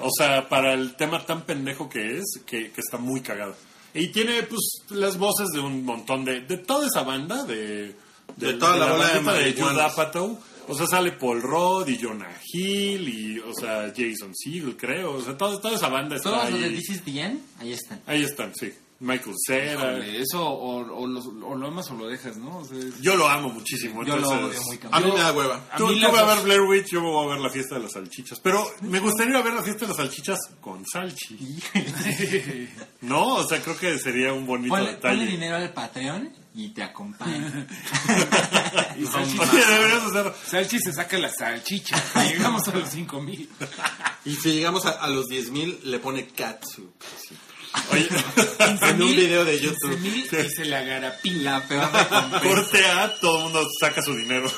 [0.00, 3.56] O sea, para el tema tan pendejo que es, que, que está muy cagado.
[3.94, 7.96] Y tiene, pues, las voces de un montón de, de toda esa banda, de...
[8.36, 9.80] De toda la bola de bandita de Judd.
[9.80, 10.40] Apatow.
[10.68, 15.14] O sea, sale Paul Rudd y Jonah Hill y, o sea, Jason Segel, creo.
[15.14, 16.74] O sea, toda, toda esa banda está Todos los de ahí.
[16.76, 18.00] This is the End, ahí están.
[18.06, 18.72] Ahí están, sí.
[19.00, 19.72] Michael Cera.
[19.98, 22.58] Híjole, eso o, o lo, o lo amas o lo dejas, ¿no?
[22.58, 24.04] O sea, es- Yo lo amo muchísimo.
[24.04, 25.60] Yo lo entonces- odio muy A mí me da hueva.
[25.76, 27.92] Tú, tú vas a ver Blair Witch, yo voy a ver la fiesta de las
[27.94, 28.38] salchichas.
[28.38, 31.36] Pero me gustaría ver la fiesta de las salchichas con salchi.
[33.00, 35.26] No, o sea, creo que sería un bonito Ponle, ponle detalle.
[35.26, 37.66] dinero al Patreon y te acompaña.
[38.98, 40.32] y Salchi, Oye, deberías hacer...
[40.46, 41.96] Salchi se saca la salchicha.
[42.28, 43.48] Llegamos a los 5000.
[44.26, 46.92] Y si llegamos a, a los 10.000, le pone Katsu.
[47.90, 48.06] Oye,
[48.90, 49.98] En un video de YouTube.
[50.00, 51.60] mil y se la garapila.
[51.60, 52.40] Recompensa.
[52.42, 54.52] corte A, todo el mundo saca su dinero.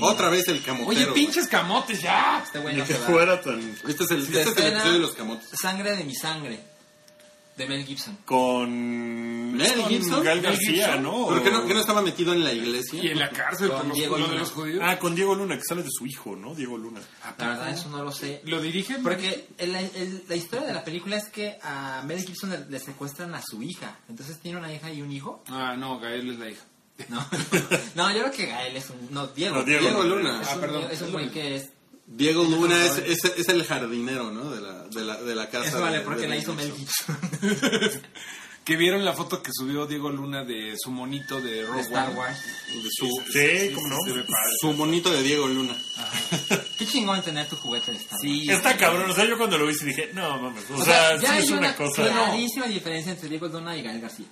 [0.00, 0.90] Otra vez el camotero.
[0.90, 2.42] Oye, pinches camotes, ya.
[2.44, 3.06] Este Ni bueno que se va.
[3.06, 3.58] fuera tan...
[3.88, 5.48] Este es el, este es el episodio de los camotes.
[5.60, 6.73] Sangre de mi sangre.
[7.56, 8.18] De Mel Gibson.
[8.24, 9.56] Con...
[9.56, 10.24] Mel con Gibson.
[10.24, 11.02] Gal García, Gibson.
[11.04, 11.26] ¿no?
[11.28, 13.02] ¿Pero que no, que no estaba metido en la iglesia?
[13.02, 14.34] Y en la cárcel Con por los, Diego de Luna.
[14.34, 14.80] los judíos.
[14.84, 16.54] Ah, con Diego Luna, que sale de su hijo, ¿no?
[16.54, 17.00] Diego Luna.
[17.38, 18.40] La verdad, eso no lo sé.
[18.44, 19.02] ¿Lo dirigen?
[19.04, 22.78] Porque el- el- la historia de la película es que a Mel Gibson le, le
[22.80, 23.98] secuestran a su hija.
[24.08, 25.44] Entonces tiene una hija y un hijo.
[25.48, 26.62] Ah, no, Gael es la hija.
[27.08, 27.24] No,
[27.96, 29.08] no, yo creo que Gael es un...
[29.12, 29.56] No, Diego.
[29.56, 29.80] No, Diego.
[29.82, 30.40] Diego Luna.
[30.42, 30.84] Es Ah, un, perdón.
[30.90, 31.70] es un güey que es...
[32.06, 34.50] Diego Luna es, es, es el jardinero, ¿no?
[34.50, 35.68] De la, de la, de la casa.
[35.68, 37.18] Eso vale, de- porque de la hizo Mel Gibson.
[38.64, 42.18] Que vieron la foto que subió Diego Luna de su monito de Rogue Star One?
[42.18, 42.38] Wars.
[42.72, 43.96] De su, Sí, cómo no.
[44.58, 45.76] Su monito de Diego Luna.
[46.78, 48.22] Qué chingón tener tu juguete de Star Wars.
[48.22, 48.50] Sí.
[48.50, 51.20] Está cabrón, o sea, yo cuando lo vi dije, no mames, o, O sea, sea,
[51.20, 52.02] ya sí es hay una una cosa.
[52.10, 54.26] clarísima diferencia entre Diego Luna y Gael García.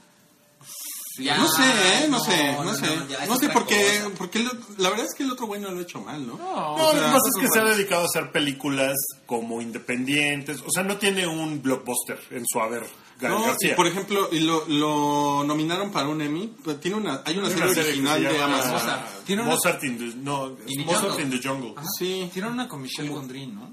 [1.19, 2.07] Ya, No sé, ¿eh?
[2.09, 2.87] No, no, sé, no, no, sé.
[3.29, 4.15] No sé porque, cosa.
[4.17, 6.37] porque el- la verdad es que el otro güey no lo ha hecho mal, ¿no?
[6.39, 8.97] No, lo que pasa es que se ha dedicado a hacer películas
[9.27, 12.87] como independientes, o sea, no tiene un blockbuster en su haber,
[13.21, 16.53] No, y por ejemplo, y lo, lo nominaron para un Emmy.
[16.65, 18.73] pues tiene una, hay una Hay serie una serie que original se de llama Amazon.
[18.73, 19.25] Mozart.
[19.25, 21.23] Tiene una- Mozart in the, no, Mozart Jungle.
[21.23, 21.75] in the Jungle.
[21.99, 22.31] Sí.
[22.33, 23.71] Tiene una con Michelle Gondry, ¿no?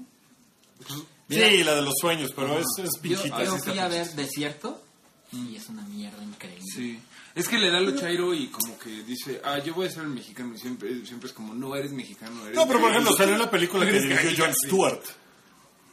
[1.28, 3.44] Sí, la de los sueños, pero es, es Yo, pinchita.
[3.44, 4.08] yo sí fui a ver.
[4.14, 4.80] Desierto
[5.32, 6.64] y es una mierda increíble.
[6.74, 6.98] Sí.
[7.34, 10.02] Es que le da lo chairo y como que dice, ah, yo voy a ser
[10.02, 10.52] el mexicano.
[10.54, 12.42] Y siempre, siempre es como, no eres mexicano.
[12.44, 14.66] Eres No, pero por ejemplo, salió la película que dirigió John sí.
[14.66, 15.02] Stewart.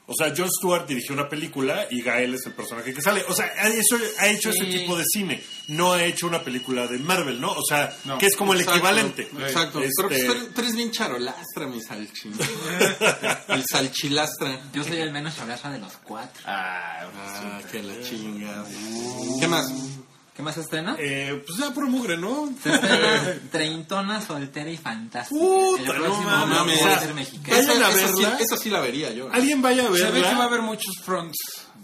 [0.09, 3.25] O sea, John Stewart dirigió una película y Gael es el personaje que sale.
[3.27, 5.43] O sea, ha hecho, ha hecho ese tipo de cine.
[5.67, 7.51] No ha hecho una película de Marvel, ¿no?
[7.51, 8.17] O sea, No.
[8.17, 9.23] que es como el equivalente.
[9.37, 9.79] Exacto.
[9.81, 12.29] Este, Pero pues, tú, eres, bien charolastra, mi salchi.
[13.49, 14.61] el salchilastra.
[14.73, 16.41] Yo soy el menos chabraza de los cuatro.
[16.45, 18.63] Ah, Ah, que la chinga.
[19.41, 19.67] ¿Qué más?
[20.37, 20.95] ¿Qué más se estrena?
[20.99, 22.53] eh, pues ya puro mugre, ¿no?
[22.63, 25.37] Se estrena Treintona, soltera y fantástica.
[25.39, 26.81] Puta, el no próximo mames.
[26.85, 27.57] mames, mexicano.
[27.67, 28.37] Vayan a sí- verla.
[28.39, 29.29] Esa sí la vería yo.
[29.33, 30.43] Alguien vaya a se ve que va a verla.
[30.45, 31.37] haber muchos fronts.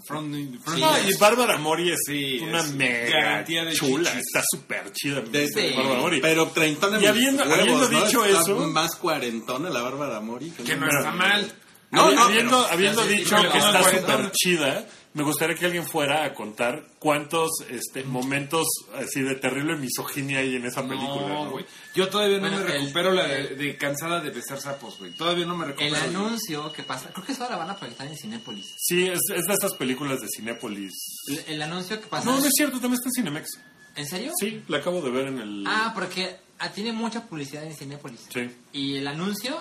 [0.06, 4.10] Front, front- No, y Bárbara Mori es Sí, una es mega garantía de chula.
[4.10, 4.26] chichis.
[4.26, 5.20] Está súper chida.
[5.22, 5.72] De- Sí.
[5.76, 6.20] Bárbara Mori.
[6.20, 8.04] Pero treintona Y habiendo- huevos, habiendo ¿no?
[8.04, 10.50] dicho Está eso- más cuarentona la Bárbara Mori.
[10.50, 11.50] que no está mal.
[11.90, 15.86] No, no, habiendo, pero- habiendo dicho que no, está súper chida, me gustaría que alguien
[15.86, 21.28] fuera a contar cuántos este, momentos así de terrible misoginia hay en esa película.
[21.28, 21.50] No, ¿no?
[21.52, 21.64] güey.
[21.94, 25.14] Yo todavía no Bueno, me el- recupero la de, de cansada de besar sapos, güey.
[25.14, 25.94] Todavía no me recupero.
[25.94, 28.66] El anuncio que pasa, creo que eso ahora van a proyectar en Cinépolis.
[28.78, 30.92] Sí, es, es de estas películas de Cinépolis.
[31.28, 32.24] El, el anuncio que pasa.
[32.24, 33.48] No, no es cierto, también está en Cinemex.
[33.96, 34.32] ¿En serio?
[34.40, 35.64] Sí, la acabo de ver en el...
[35.68, 38.26] Ah, porque ah, tiene mucha publicidad en Cinépolis.
[38.34, 38.50] Sí.
[38.72, 39.56] Y el anuncio,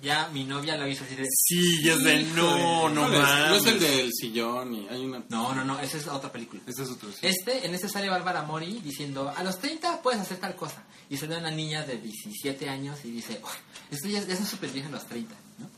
[0.00, 1.24] ya mi novia lo hizo así de.
[1.30, 3.48] Sí, y es de no, no mames.
[3.48, 5.22] No es el del sillón y hay una...
[5.28, 6.62] No, no, no, esa es otra película.
[6.66, 7.10] Este es otro.
[7.10, 7.18] sí.
[7.22, 10.84] Este, en este sale Bárbara Mori diciendo, a los 30 puedes hacer tal cosa.
[11.10, 13.50] Y sale una niña de 17 años y dice, "Uy,
[13.90, 15.68] esto ya, ya es súper vieja a los 30, ¿no?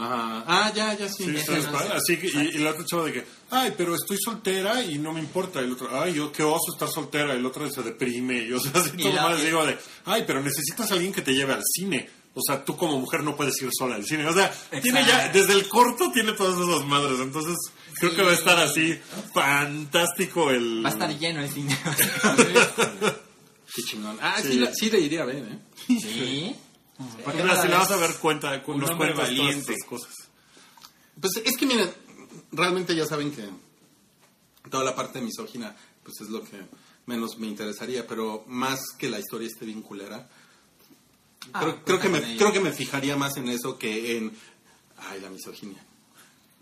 [0.00, 0.44] Ajá.
[0.46, 1.24] Ah, ya, ya sí.
[1.24, 1.88] Sí, Ese está no padre.
[1.88, 1.94] sé.
[1.96, 5.12] Así que, y, y la otra chava de que, ay, pero estoy soltera y no
[5.12, 5.60] me importa.
[5.60, 7.34] Y el otro, ay, yo qué oso estar soltera.
[7.34, 8.44] Y el otro se deprime.
[8.44, 11.12] Y o sea, así Y todo la- mal digo de, ay, pero necesitas a alguien
[11.12, 12.08] que te lleve al cine.
[12.34, 14.26] O sea, tú como mujer no puedes ir sola al cine.
[14.26, 14.50] O sea,
[14.82, 17.18] tiene ya, desde el corto tiene todas esas madres.
[17.20, 17.56] Entonces,
[17.98, 18.96] creo que va a estar así
[19.34, 20.84] fantástico el...
[20.84, 21.76] Va a estar lleno el cine.
[23.74, 24.18] Qué chingón.
[24.20, 24.58] Ah, sí, Sí.
[24.58, 25.58] la- sí le iría a ver, ¿eh?
[26.00, 26.54] ¿Sí?
[27.24, 29.76] ¿Por qué Mira, no si la vas a ver, cuenta, cu- Un nos todas estas
[29.88, 30.14] cosas.
[31.20, 31.90] Pues es que miren,
[32.52, 33.44] realmente ya saben que
[34.70, 36.56] toda la parte misógina, pues es lo que
[37.06, 40.28] menos me interesaría, pero más que la historia esté bien culera,
[41.52, 44.32] Ah, creo, creo que me, creo que me fijaría más en eso que en,
[45.10, 45.82] ay, la misoginia.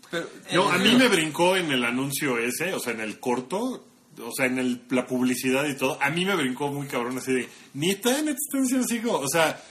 [0.09, 3.19] Pero, No, a Eh, mí me brincó en el anuncio ese, o sea, en el
[3.19, 3.85] corto,
[4.19, 7.33] o sea, en el, la publicidad y todo, a mí me brincó muy cabrón así
[7.33, 9.61] de, ni está en existencia así, como- o sea,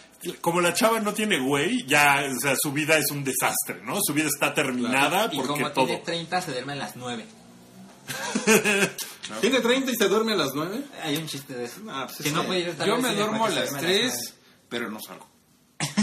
[0.40, 3.97] como la chava no tiene güey, ya, o sea, su vida es un desastre, ¿no?
[4.03, 5.87] Su vida está terminada Y porque como todo.
[5.87, 7.25] tiene 30, se duerme a las 9.
[9.40, 10.81] ¿Tiene 30 y se duerme a las 9?
[11.03, 11.81] Hay un chiste de eso.
[11.88, 14.35] Ah, pues que es no puede ir a yo me duermo a las 3,
[14.68, 15.26] pero no salgo.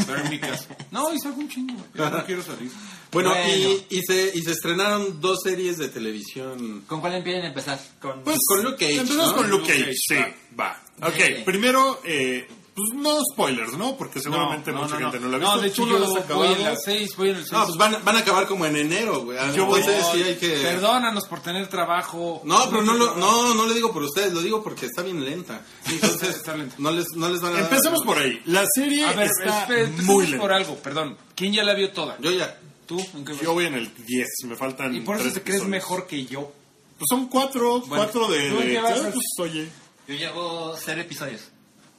[0.05, 0.67] Pero en mi casa.
[0.91, 1.73] No, y salgo un chingo.
[1.73, 1.85] güey.
[1.95, 2.71] Yo no quiero salir.
[3.11, 3.47] Bueno, Bueno.
[3.89, 6.83] Y, y, se, y se estrenaron dos series de televisión.
[6.87, 7.79] ¿Con cuál empiezan a empezar?
[7.99, 8.21] Con...
[8.23, 9.35] Pues con Luke Cage, Empezamos ¿no?
[9.37, 10.81] con Luke Luke Cage, Cage, sí, va.
[11.01, 13.95] Ok, primero, eh, pues no spoilers, ¿no?
[13.97, 15.29] Porque seguramente no, mucha no, gente no.
[15.29, 15.55] no la ha visto.
[15.55, 17.51] No, de hecho yo lo has voy en las 6, voy en el 6.
[17.51, 19.37] No, pues van, van a acabar como en enero, güey.
[19.55, 20.49] Yo voy- Entonces sí hay que...
[20.57, 22.41] Perdónanos por tener trabajo.
[22.45, 25.23] No, pero no, lo, no, no le digo por ustedes, lo digo porque está bien
[25.23, 25.61] lenta.
[25.87, 26.75] Entonces, Está lenta.
[26.79, 28.41] no les, no les van a dar- Empecemos por ahí.
[28.45, 29.67] La serie A ver, está
[30.03, 30.41] muy lenta.
[30.41, 31.17] por algo, perdón.
[31.35, 32.17] ¿Quién ya la vio toda?
[32.19, 32.59] Yo ya.
[32.87, 32.99] ¿Tú?
[33.13, 33.41] ¿En qué vas?
[33.41, 35.67] Yo voy en el 10, me faltan Y por eso te crees episodios.
[35.69, 36.51] mejor que yo.
[36.97, 38.49] Pues son cuatro, Bueno, cuatro de...
[38.49, 39.69] ¿tú de- qué vas, ah, pues, oye.
[40.07, 41.41] Yo llevo 0 episodios.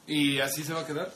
[0.07, 1.13] ¿Y así se va a quedar?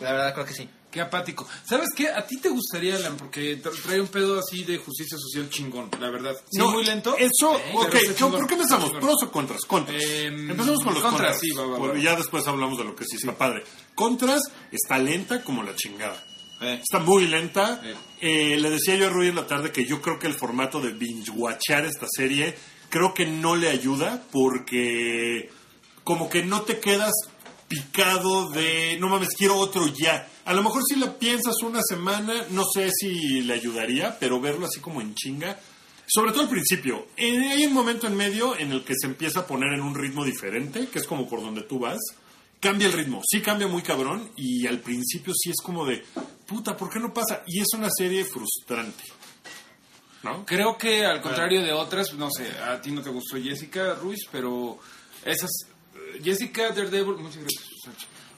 [0.00, 0.68] La verdad creo que sí.
[0.90, 1.46] Qué apático.
[1.68, 2.08] ¿Sabes qué?
[2.08, 5.90] A ti te gustaría, Alan, porque tra- trae un pedo así de justicia social chingón,
[6.00, 6.34] la verdad.
[6.50, 7.14] Sí, No, muy lento.
[7.18, 8.32] Eso, pero ok, está ¿con- chingón.
[8.40, 8.90] ¿por qué empezamos?
[8.92, 9.60] ¿Pros o contras?
[9.66, 10.02] Contras.
[10.02, 11.40] Em, Empezamos con los contras, contras.
[11.40, 11.98] sí, va, va, va.
[11.98, 13.62] Ya después hablamos de lo que sí, está padre.
[13.94, 14.40] Contras,
[14.72, 16.22] está lenta como la chingada.
[16.62, 16.80] Eh.
[16.82, 17.82] Está muy lenta.
[17.84, 17.94] Eh.
[18.22, 20.80] Eh, le decía yo a Rui en la tarde que yo creo que el formato
[20.80, 22.56] de binge-watchar esta serie
[22.88, 25.50] creo que no le ayuda porque
[26.04, 27.12] como que no te quedas
[27.68, 30.28] picado de, no mames, quiero otro ya.
[30.44, 34.66] A lo mejor si la piensas una semana, no sé si le ayudaría, pero verlo
[34.66, 35.58] así como en chinga.
[36.06, 37.08] Sobre todo al principio.
[37.16, 39.94] Eh, hay un momento en medio en el que se empieza a poner en un
[39.94, 41.98] ritmo diferente, que es como por donde tú vas.
[42.60, 46.02] Cambia el ritmo, sí cambia muy cabrón y al principio sí es como de,
[46.46, 47.42] puta, ¿por qué no pasa?
[47.46, 49.04] Y es una serie frustrante.
[50.22, 50.44] ¿No?
[50.46, 54.20] Creo que al contrario de otras, no sé, a ti no te gustó Jessica Ruiz,
[54.32, 54.78] pero
[55.24, 55.50] esas.
[56.22, 57.64] Jessica Daredevil, muchas gracias.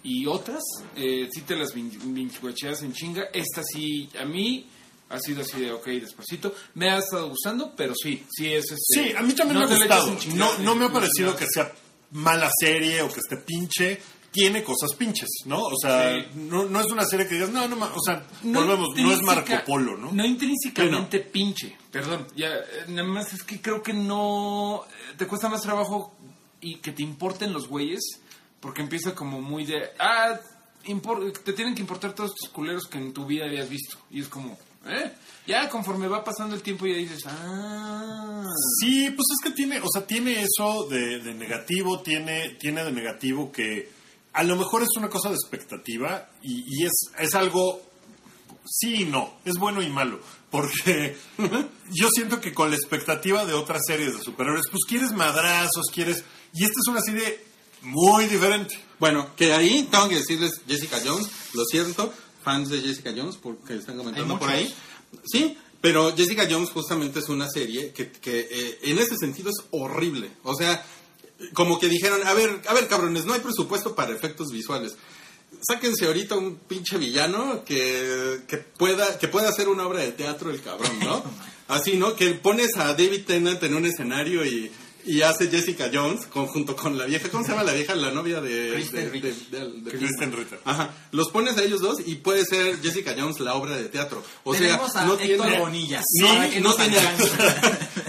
[0.03, 0.63] Y otras,
[0.97, 3.25] eh, sí te las binge-watcheas en chinga.
[3.33, 4.67] Esta sí, a mí
[5.11, 6.55] ha sido así de ok, despacito.
[6.75, 8.77] Me ha estado gustando, pero sí, sí es este,
[9.11, 10.17] Sí, a mí también no me ha gustado.
[10.35, 11.73] No, no me ha parecido que sea
[12.13, 14.01] mala serie o que esté pinche.
[14.31, 15.63] Tiene cosas pinches, ¿no?
[15.63, 16.27] O sea, Sí.
[16.35, 19.23] no, no es una serie que digas, no, no, o sea, No volvemos, no es
[19.23, 20.13] Marco Polo, ¿no?
[20.13, 22.27] No intrínsecamente pinche, perdón.
[22.37, 24.85] Ya, eh, nada más es que creo que no.
[24.85, 26.15] eh, Te cuesta más trabajo
[26.61, 28.21] y que te importen los güeyes,
[28.61, 29.91] porque empieza como muy de.
[29.99, 30.39] Ah,
[31.45, 33.99] te tienen que importar todos estos culeros que en tu vida habías visto.
[34.11, 34.59] Y es como.
[34.87, 35.13] ¿Eh?
[35.47, 38.45] Ya conforme va pasando el tiempo ya dices, ah.
[38.81, 42.93] Sí, pues es que tiene, o sea, tiene eso de, de negativo, tiene, tiene de
[42.93, 43.91] negativo que
[44.33, 47.83] a lo mejor es una cosa de expectativa y, y es, es algo,
[48.65, 51.17] sí y no, es bueno y malo, porque
[51.93, 56.25] yo siento que con la expectativa de otras series de superhéroes, pues quieres madrazos, quieres,
[56.55, 57.41] y esta es una serie
[57.83, 58.79] muy diferente.
[58.99, 63.75] Bueno, que ahí tengo que decirles Jessica Jones, lo siento, fans de Jessica Jones, porque
[63.75, 64.75] están comentando por ahí.
[65.31, 69.65] Sí, pero Jessica Jones justamente es una serie que, que, eh, en ese sentido es
[69.71, 70.31] horrible.
[70.43, 70.85] O sea,
[71.55, 74.97] como que dijeron, a ver, a ver cabrones, no hay presupuesto para efectos visuales.
[75.67, 80.51] Sáquense ahorita un pinche villano que, que pueda que pueda hacer una obra de teatro
[80.51, 81.23] el cabrón, ¿no?
[81.69, 82.17] Así, ¿no?
[82.17, 84.71] Que pones a David Tennant en un escenario y,
[85.07, 87.95] y hace Jessica Jones con, junto con la vieja, ¿cómo se llama la vieja?
[87.95, 88.73] La novia de...
[88.75, 89.35] Kristen de- Ritter.
[89.35, 90.61] de- de- de- Kristen Ritter.
[90.65, 90.91] Ajá.
[91.13, 94.23] Los pones a ellos dos y puede ser Jessica Jones la obra de teatro.
[94.45, 95.59] O Tenemos sea, a no Héctor tiene...
[95.61, 96.03] Bonilla.
[96.21, 97.31] No, tiene, alcance.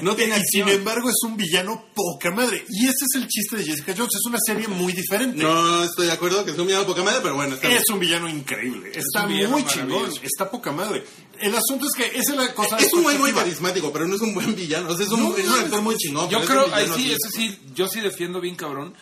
[0.02, 2.66] no tiene Y sin embargo es un villano poca madre.
[2.70, 5.42] Y ese es el chiste de Jessica Jones, es una serie muy diferente.
[5.42, 7.80] No estoy de acuerdo que es un villano poca madre, pero bueno, está bien.
[7.82, 8.92] Es un villano increíble.
[8.94, 10.10] Está villano muy chingón.
[10.22, 11.04] Está poca madre.
[11.42, 12.78] El asunto es que esa es la cosa.
[12.78, 14.90] Es un güey muy carismático, pero no es un buen villano.
[14.90, 16.30] O sea, es un, No, es un actor muy chingón.
[16.30, 18.94] Yo creo, sí, eso sí, yo sí defiendo bien cabrón,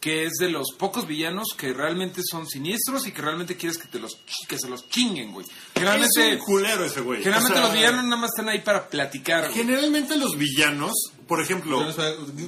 [0.00, 3.88] que es de los pocos villanos que realmente son siniestros y que realmente quieres que
[3.88, 5.44] te los que se los chinguen, güey.
[5.46, 7.22] Es Generalmente, un culero ese güey.
[7.22, 9.44] generalmente O sea, los villanos nada más están ahí para platicar.
[9.46, 9.54] güey.
[9.54, 10.92] Generalmente los villanos,
[11.26, 11.82] por ejemplo.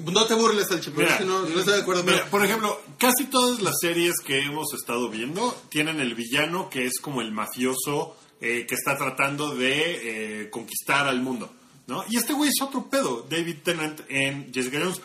[0.04, 2.04] No te burles, al es que no, no estoy de acuerdo.
[2.04, 6.68] mira, Pero por ejemplo, casi todas las series que hemos estado viendo tienen el villano
[6.70, 11.52] que es como el mafioso eh, que está tratando de eh, conquistar al mundo,
[11.88, 12.04] ¿no?
[12.08, 15.00] Y este güey es otro pedo, David Tennant en Jessica Jones.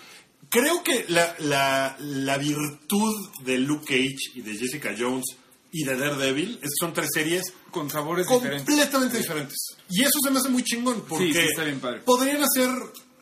[0.50, 5.26] Creo que la, la, la virtud de Luke Cage y de Jessica Jones
[5.72, 9.58] y de Daredevil es que son tres series con sabores completamente diferentes.
[9.90, 12.02] Y eso se me hace muy chingón porque Sí, sí, está bien padre.
[12.02, 12.70] podrían hacer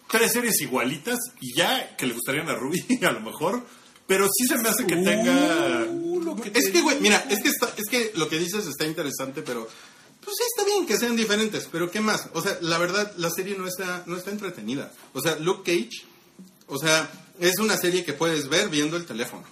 [0.10, 3.66] tres series igualitas y ya que le gustarían a Ruby a lo mejor,
[4.08, 5.86] pero sí se me hace que tenga
[6.54, 9.70] es que, güey, mira, es que, está, es que lo que dices está interesante, pero
[10.74, 12.28] bien que sean diferentes, pero ¿qué más?
[12.34, 14.92] O sea, la verdad, la serie no está, no está entretenida.
[15.14, 16.06] O sea, Luke Cage,
[16.68, 19.44] o sea, es una serie que puedes ver viendo el teléfono.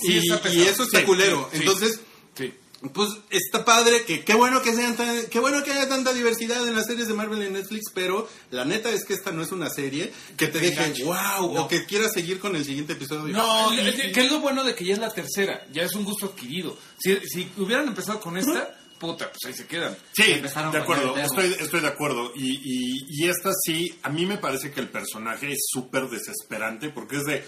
[0.00, 1.48] Sí, y, y eso está Sí, culero.
[1.52, 1.58] sí.
[1.58, 2.00] Entonces,
[2.34, 2.52] Sí.
[2.94, 6.66] pues está padre que qué bueno que sean tan- qué bueno que haya tanta diversidad
[6.66, 9.52] en las series de Marvel en Netflix, pero la neta es que esta no es
[9.52, 11.62] una serie que te deje wow No.
[11.64, 13.36] o que quieras seguir con el siguiente episodio.
[13.36, 15.94] No, Y- y- que es lo bueno de que ya es la tercera, ya es
[15.94, 16.76] un gusto adquirido.
[16.98, 19.96] Si, si hubieran empezado con esta, puta, pues ahí se quedan.
[20.12, 22.32] Sí, Empezaron de acuerdo, estoy, estoy de acuerdo.
[22.36, 26.90] Y, y, y esta sí, a mí me parece que el personaje es súper desesperante
[26.90, 27.44] porque es de,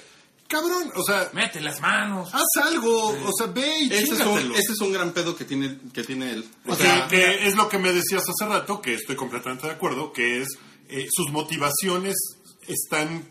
[0.48, 2.34] cabrón, o sea, Mete las manos.
[2.34, 5.44] haz algo, o sea, ve y ese es, un, ese es un gran pedo que
[5.44, 6.44] tiene, que tiene él.
[6.66, 9.72] O sea, sea, que es lo que me decías hace rato, que estoy completamente de
[9.72, 10.48] acuerdo, que es
[10.88, 12.16] eh, sus motivaciones
[12.66, 13.30] están,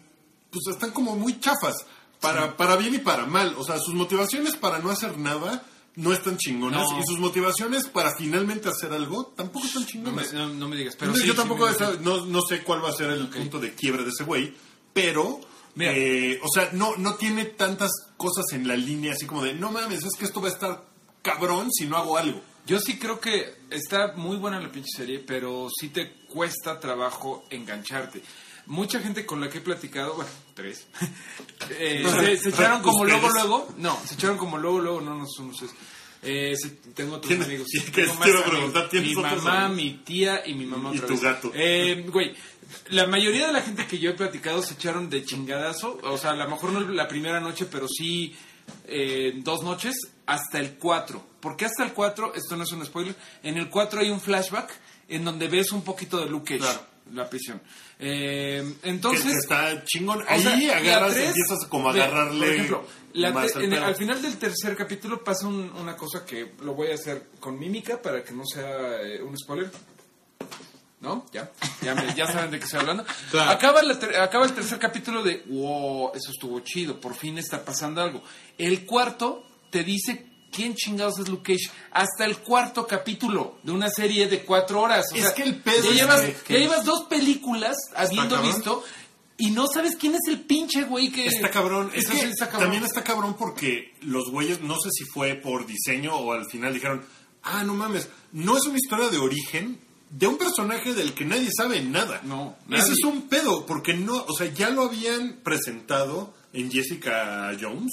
[0.49, 1.75] pues están como muy chafas,
[2.23, 3.53] para, para bien y para mal.
[3.57, 6.99] O sea, sus motivaciones para no hacer nada no están chingonas No.
[6.99, 10.33] y sus motivaciones para finalmente hacer algo tampoco están No me, chingonas.
[10.33, 11.67] no, no me digas, pero sí, yo tampoco
[12.01, 14.53] no, no sé cuál va a ser el punto de quiebre de ese güey,
[14.93, 15.39] pero,
[15.79, 19.71] eh, o sea, no, no tiene tantas cosas en la línea así como de, no
[19.71, 20.85] mames, es que esto va a estar
[21.21, 22.41] cabrón si no hago algo.
[22.65, 27.43] Yo sí creo que está muy buena la pinche serie, pero sí te cuesta trabajo
[27.49, 28.23] engancharte.
[28.65, 30.87] Mucha gente con la que he platicado, bueno, tres,
[31.71, 33.45] eh, se, se echaron como luego, ¿Ustedes?
[33.45, 35.73] luego, no, se echaron como luego, luego, no, no somos eso.
[36.25, 36.53] Eh,
[36.95, 37.67] tengo otros ¿Quién- amigos.
[37.93, 38.27] tengo más
[38.93, 39.75] Mi mamá, amigos?
[39.75, 41.21] mi tía y mi mamá Y otra tu vez.
[41.23, 41.51] gato.
[41.53, 42.33] Eh, güey,
[42.91, 45.99] la mayoría de la gente que yo he platicado se echaron de chingadazo.
[46.03, 48.33] O sea, a lo mejor no la primera noche, pero sí
[48.87, 49.95] eh, dos noches
[50.25, 51.21] hasta el 4.
[51.41, 52.33] ¿Por qué hasta el 4?
[52.35, 53.13] Esto no es un spoiler.
[53.43, 54.71] En el 4 hay un flashback
[55.09, 56.92] en donde ves un poquito de Luke Cage, Claro.
[57.11, 57.61] La prisión.
[57.99, 59.23] Eh, entonces...
[59.25, 60.21] que está chingón.
[60.21, 62.45] O Ahí sea, la agarras, tres, empiezas como a agarrarle.
[62.45, 63.87] Por ejemplo, la más te- al en el- pedo.
[63.87, 67.59] al final del tercer capítulo pasa un- una cosa que lo voy a hacer con
[67.59, 69.69] mímica para que no sea eh, un spoiler.
[71.01, 71.25] ¿No?
[71.33, 71.51] Ya.
[71.81, 73.03] Ya, me- ya saben de qué estoy hablando.
[73.31, 73.51] Claro.
[73.51, 77.63] Acaba, la ter- acaba el tercer capítulo de, wow, eso estuvo chido, por fin está
[77.65, 78.23] pasando algo.
[78.57, 81.69] El cuarto te dice quién chingados es Luke Cage.
[81.91, 85.05] Hasta el cuarto capítulo de una serie de cuatro horas.
[85.11, 88.41] O Es sea, que el pedo ya es llevas, que- ya llevas dos películas habiendo
[88.41, 88.83] visto
[89.37, 91.25] y no sabes quién es el pinche güey que...
[91.27, 91.91] Está cabrón.
[91.93, 92.61] Es que está cabrón.
[92.61, 96.73] también está cabrón porque los güeyes, no sé si fue por diseño o al final
[96.73, 97.03] dijeron,
[97.41, 99.79] ah, no mames, no es una historia de origen
[100.11, 102.21] de un personaje del que nadie sabe nada.
[102.23, 107.51] No, Ese es un pedo, porque no, o sea, ya lo habían presentado en Jessica
[107.59, 107.89] Jones.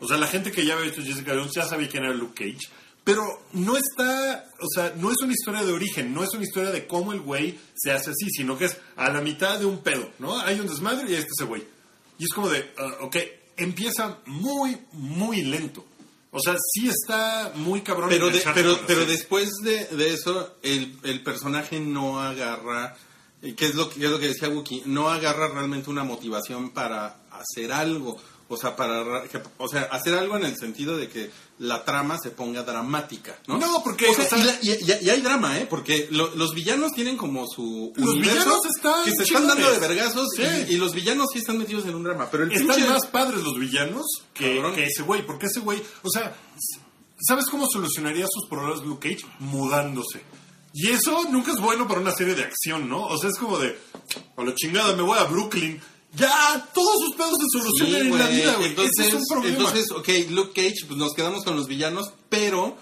[0.00, 2.34] O sea, la gente que ya había visto Jessica Jones ya sabía quién era Luke
[2.44, 2.68] Cage.
[3.04, 6.70] Pero no está, o sea, no es una historia de origen, no es una historia
[6.70, 9.78] de cómo el güey se hace así, sino que es a la mitad de un
[9.82, 10.38] pedo, ¿no?
[10.40, 11.66] Hay un desmadre y ahí está ese güey.
[12.18, 13.16] Y es como de, ah, ok,
[13.58, 15.84] empieza muy, muy lento.
[16.30, 18.08] O sea, sí está muy cabrón.
[18.08, 22.96] Pero, de- pero, pero después de, de eso, el, el personaje no agarra,
[23.42, 24.82] eh, ¿qué es, lo, que- es lo que decía Wookie?
[24.86, 28.16] No agarra realmente una motivación para hacer algo.
[28.46, 31.82] O sea, para, ra- que- o sea, hacer algo en el sentido de que la
[31.84, 33.56] trama se ponga dramática, ¿no?
[33.58, 34.70] No, porque, O sea, o sea- y, la- y-
[35.02, 35.66] y- y hay drama, ¿eh?
[35.68, 39.78] Porque lo- los villanos tienen como su Los villanos están que se están dando de
[39.78, 40.42] vergazos Sí.
[40.68, 42.28] y, los villanos sí están metidos en un drama.
[42.30, 44.04] Pero el Están pinche- más padres los villanos
[44.34, 46.36] que, que ese güey, porque ese güey, o sea,
[47.26, 49.26] ¿sabes cómo solucionaría sus problemas Luke Cage?
[49.38, 50.20] Mudándose.
[50.74, 53.06] Y eso nunca es bueno para una serie de acción, ¿no?
[53.06, 53.78] O sea, es como de,
[54.36, 55.80] a la chingada, me voy a Brooklyn.
[56.16, 58.68] Ya, todos sus pedos se solucionan Sí, en la vida, güey.
[58.70, 59.56] Entonces, Ese es un problema.
[59.56, 62.76] entonces, ok, Luke Cage, pues nos quedamos con los villanos, pero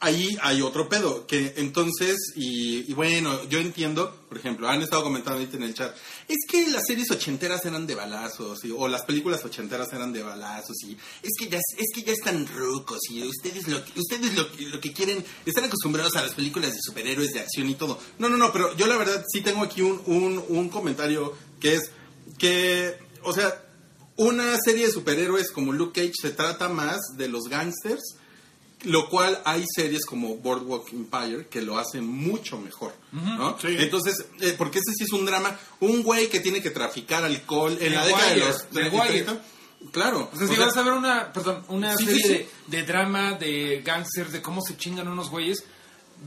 [0.00, 5.02] ahí hay otro pedo, que entonces, y, y bueno, yo entiendo, por ejemplo, han estado
[5.02, 5.92] comentando ahorita en el chat,
[6.28, 10.22] es que las series ochenteras eran de balazos, y- o las películas ochenteras eran de
[10.22, 14.46] balazos, y es que ya, es que ya están rucos, y ustedes lo, ustedes lo,
[14.70, 17.98] lo que quieren, están acostumbrados a las películas de superhéroes, de acción y todo.
[18.20, 21.74] No, no, no, pero yo la verdad sí tengo aquí un, un, un comentario que
[21.74, 21.90] es
[22.38, 23.62] que, o sea,
[24.16, 28.16] una serie de superhéroes como Luke Cage se trata más de los gangsters,
[28.84, 33.58] lo cual hay series como Boardwalk Empire que lo hacen mucho mejor, ¿no?
[33.60, 33.68] sí.
[33.78, 37.72] Entonces, eh, porque ese sí es un drama, un güey que tiene que traficar alcohol
[37.72, 39.26] en The la década de los The 30, Wire.
[39.92, 40.30] Claro.
[40.32, 42.46] O sea, si o sea, vas a ver una, perdón, una Sí, serie sí, sí.
[42.66, 45.64] De, de drama, de gangsters, de cómo se chingan unos güeyes,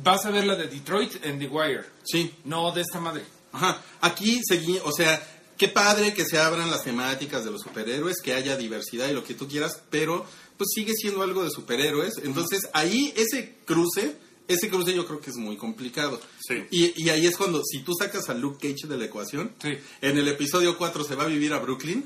[0.03, 1.85] vas a ver la de Detroit en The Wire.
[2.03, 2.33] sí.
[2.45, 3.23] No de esta madre.
[3.53, 3.81] Ajá.
[3.99, 5.21] Aquí seguí, o sea,
[5.61, 9.23] qué padre que se abran las temáticas de los superhéroes, que haya diversidad y lo
[9.23, 10.25] que tú quieras, pero
[10.57, 12.13] pues sigue siendo algo de superhéroes.
[12.23, 14.15] Entonces ahí ese cruce,
[14.47, 16.19] ese cruce yo creo que es muy complicado.
[16.47, 16.63] Sí.
[16.71, 19.77] Y, y ahí es cuando, si tú sacas a Luke Cage de la ecuación, Sí.
[20.01, 22.05] en el episodio 4 se va a vivir a Brooklyn.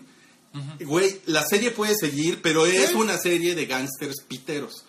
[0.82, 2.96] Güey, la serie puede seguir, pero es Sí.
[2.96, 4.84] una serie de gángsters piteros.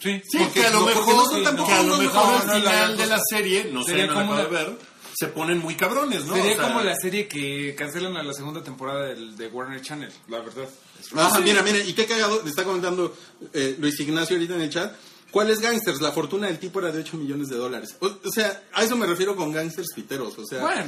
[0.00, 2.26] Sí, Sí, Porque que a lo no- mejor, no son que tampoco a lo mejor
[2.26, 4.78] no, al final de la serie, no sé, no la como acabo de la- ver,
[5.16, 6.34] se ponen muy cabrones, ¿no?
[6.34, 9.80] Sería O sea, como la serie que cancelan a la segunda temporada del, de Warner
[9.80, 10.68] Channel, la verdad.
[11.16, 13.14] Ajá, mira, mira, y qué cagado, le está comentando
[13.52, 14.94] eh, Luis Ignacio ahorita en el chat.
[15.30, 16.00] ¿Cuáles gangsters?
[16.00, 17.96] La fortuna del tipo era de 8 millones de dólares.
[18.00, 20.38] O, o sea, a eso me refiero con gangsters piteros.
[20.38, 20.84] O sea, Bueno,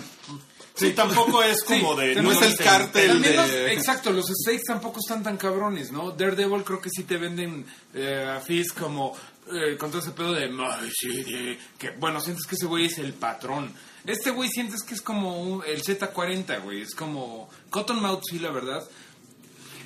[0.77, 2.23] Sí, tampoco es como Sí, de...
[2.23, 3.35] no es el cártel de...
[3.35, 6.11] los- exacto, los stakes tampoco están tan cabrones, ¿no?
[6.13, 9.17] Daredevil creo que sí te venden eh, a Fizz como
[9.51, 12.87] eh, con todo ese pedo de, "Ay, sí, de-", que bueno, sientes que ese güey
[12.87, 13.73] es el patrón.
[14.07, 18.51] Este güey sientes que es como un- el Z40, güey, es como Cottonmouth, sí, la
[18.51, 18.83] verdad.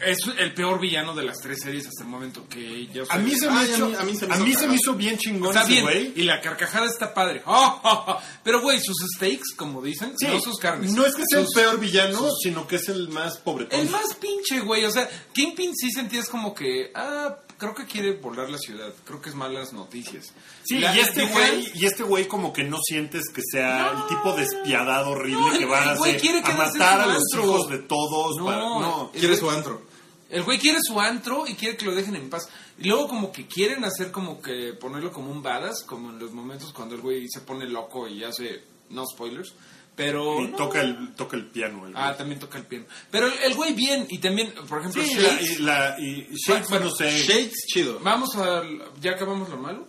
[0.04, 3.34] Es el peor villano de las tres series hasta el momento que ya A mí
[3.36, 4.68] se me, a hizo, mí- a mí se me a hizo mí se cagado.
[4.72, 6.12] me hizo bien chingón Está ese güey.
[6.16, 7.42] y la carcajada está padre.
[8.42, 10.92] Pero, güey, sus stakes, como dicen, Sí, no sus carnes.
[10.94, 13.78] No es que sea Sus- el peor villano, sino que es el más pobretón.
[13.78, 14.86] El más pinche, güey.
[14.86, 18.92] O sea, Kingpin sí sentías como que, ah, creo que quiere volar la ciudad.
[19.04, 20.32] Creo que es malas noticias.
[20.64, 24.02] Sí, La- y este güey, y este güey como que no sientes que sea No.
[24.02, 27.06] el tipo despiadado horrible No, que va a, el güey hacer- quiere a matar a
[27.06, 27.44] los antro.
[27.44, 28.36] hijos de todos.
[28.38, 29.10] No, para- no.
[29.12, 29.82] Quiere su antro.
[30.30, 32.48] El güey quiere su antro y quiere que lo dejen en paz.
[32.78, 36.32] Y luego como que quieren hacer como que ponerlo como un badass, como en los
[36.32, 39.54] momentos cuando el güey se pone loco y hace, no spoilers,
[39.96, 40.40] pero...
[40.40, 40.56] Y no.
[40.56, 41.74] toca el, toca el piano.
[41.86, 41.92] el güey.
[41.96, 42.86] Ah, también toca el piano.
[43.10, 46.28] Pero el, el güey bien, y también, por ejemplo, Sí, Shakes, la, y, la, y
[46.36, 47.10] Shakes, Bueno, no sé.
[47.22, 47.98] Shakes, chido.
[48.00, 48.62] Vamos a...
[49.00, 49.88] ¿Ya acabamos lo malo?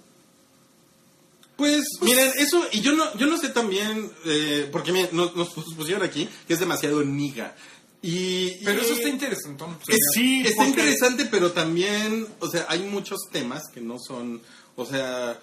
[1.55, 5.49] Pues, miren, eso, y yo no, yo no sé también, eh, porque miren, nos, nos
[5.49, 7.55] pusieron aquí que es demasiado niga.
[8.01, 9.63] Y, Pero y- eso está interesante.
[9.87, 14.41] Es- Sí, está porque- interesante, pero también, o sea, hay muchos temas que no son,
[14.75, 15.39] o sea,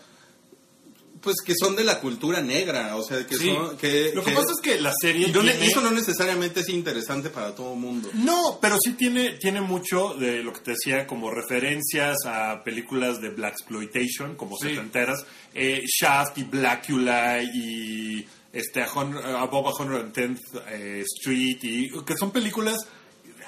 [1.20, 3.48] pues que son de la cultura negra, o sea, que Sí.
[3.54, 6.68] son, que, Lo que pasa es que la serie no tiene- eso no necesariamente es
[6.68, 8.10] interesante para todo el mundo.
[8.14, 13.20] No, pero sí tiene, tiene mucho de lo que te decía, como referencias a películas
[13.20, 14.68] de Black Exploitation, como Sí.
[14.70, 20.40] setenteras, eh, Shaft y Blackula y este, a Hun- Above 110th
[20.70, 22.78] eh, Street, y que son películas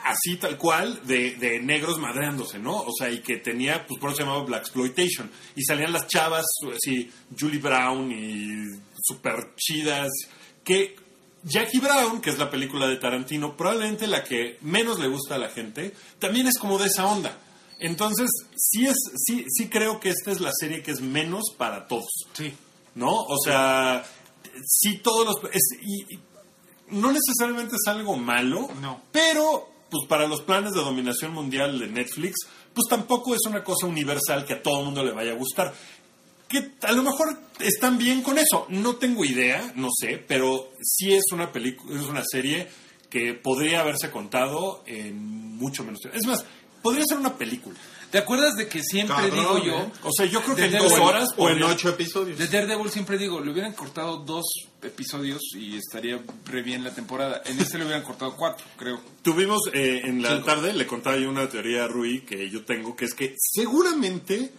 [0.05, 2.77] así tal cual de, de negros madreándose, ¿no?
[2.83, 5.31] O sea, y que tenía, pues por eso se llamaba Black Exploitation.
[5.57, 6.45] Y salían las chavas,
[6.75, 10.09] así, Julie Brown y super chidas,
[10.65, 10.97] que
[11.43, 15.39] Jackie Brown, que es la película de Tarantino, probablemente la que menos le gusta a
[15.39, 17.39] la gente, también es como de esa onda.
[17.79, 21.87] Entonces, sí, es, sí, sí creo que esta es la serie que es menos para
[21.87, 22.11] todos.
[22.35, 22.53] Sí.
[22.95, 23.15] ¿No?
[23.15, 24.05] O sea,
[24.67, 25.55] sí todos los...
[25.55, 26.21] es- y- y
[26.91, 29.01] no necesariamente es algo malo, No.
[29.13, 33.87] pero pues para los planes de dominación mundial de Netflix, pues tampoco es una cosa
[33.87, 35.75] universal que a todo el mundo le vaya a gustar.
[36.49, 41.13] Que a lo mejor están bien con eso, no tengo idea, no sé, pero sí
[41.13, 42.69] es una película, es una serie
[43.09, 46.19] que podría haberse contado en mucho menos tiempo.
[46.19, 46.45] Es más,
[46.83, 47.79] podría ser una película.
[48.11, 49.93] ¿Te acuerdas de que siempre Cabrón, digo yo, ¿eh?
[50.03, 52.39] O sea, yo creo que en dos horas o en ocho episodios.
[52.39, 54.45] de Daredevil siempre digo, le hubieran cortado dos
[54.83, 57.43] episodios y estaría re bien la temporada.
[57.47, 59.01] En este le hubieran cortado cuatro, creo.
[59.23, 62.97] Tuvimos eh, en la tarde, le contaba yo una teoría a Rui que yo tengo,
[62.97, 64.51] que es que seguramente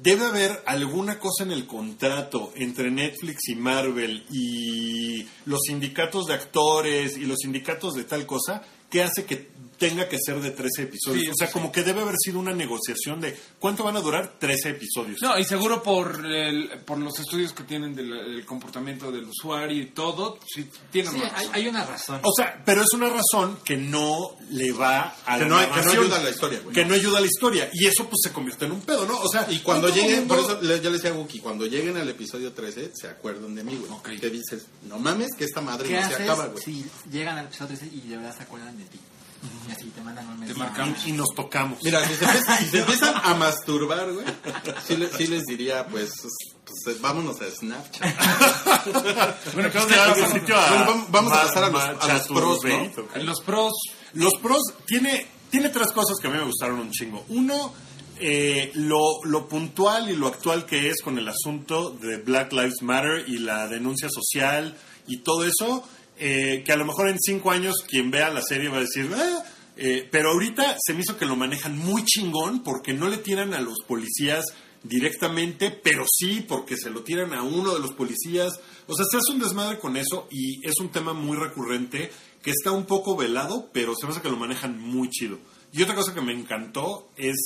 [0.00, 6.34] debe haber alguna cosa en el contrato entre Netflix y Marvel y los sindicatos de
[6.34, 9.50] actores y los sindicatos de tal cosa que hace que
[9.88, 11.22] tenga que ser de 13 episodios.
[11.24, 11.52] Sí, o sea, sí.
[11.52, 15.20] como que debe haber sido una negociación de cuánto van a durar 13 episodios.
[15.22, 19.82] No, y seguro por el- por los estudios que tienen del, del comportamiento del usuario
[19.82, 21.50] y todo, sí, tienen Sí, hay, razón.
[21.54, 22.20] hay una razón.
[22.22, 25.66] O sea, pero es una razón que no le va a Que la no- que
[25.66, 26.02] no narración.
[26.04, 26.74] ayuda a la historia, güey.
[26.74, 27.70] Que no ayuda a la historia.
[27.72, 29.18] Y eso pues se convierte en un pedo, ¿no?
[29.20, 31.66] O sea, Y cuando lleguen, mundo- por eso le- yo le decía a Wookie, cuando
[31.66, 33.90] lleguen al episodio 13, se acuerdan de mí, güey.
[33.92, 34.10] Ok.
[34.20, 36.62] Que dices, no mames, que esta madre ¿Qué no se acaba, güey.
[36.62, 38.98] si llegan al episodio 13 y de verdad se acuerdan de ti?
[39.68, 40.58] Y así te mandan un mensaje.
[40.58, 41.06] marcamos.
[41.06, 41.78] Y nos tocamos.
[41.82, 44.26] Mira, si se, empiezan, si se empiezan a masturbar, güey,
[44.86, 46.12] sí, le- sí les diría, pues,
[46.84, 48.02] pues, vámonos a Snapchat.
[49.54, 50.68] bueno, acabamos de dar un sitio a...
[50.68, 52.70] Bueno, vamos- vamos a pasar a los- a los pros, ¿no?
[52.70, 53.16] Chaturbate, ok.
[53.24, 53.72] Los pros,
[54.14, 57.24] Los pros tiene, tiene tres cosas que a mí me gustaron un chingo.
[57.28, 57.72] Uno,
[58.20, 62.82] eh, lo, lo puntual y lo actual que es con el asunto de Black Lives
[62.82, 64.76] Matter y la denuncia social
[65.08, 65.82] y todo eso,
[66.24, 69.10] eh, que a lo mejor en cinco años quien vea la serie va a decir,
[69.12, 69.42] "Ah",
[69.76, 73.54] eh, pero ahorita se me hizo que lo manejan muy chingón porque no le tiran
[73.54, 74.44] a los policías
[74.84, 78.52] directamente, pero sí porque se lo tiran a uno de los policías.
[78.86, 82.10] O sea, se hace un desmadre con eso y es un tema muy recurrente
[82.42, 85.38] que está un poco velado, pero se me hace que lo manejan muy chido.
[85.72, 87.36] Y otra cosa que me encantó es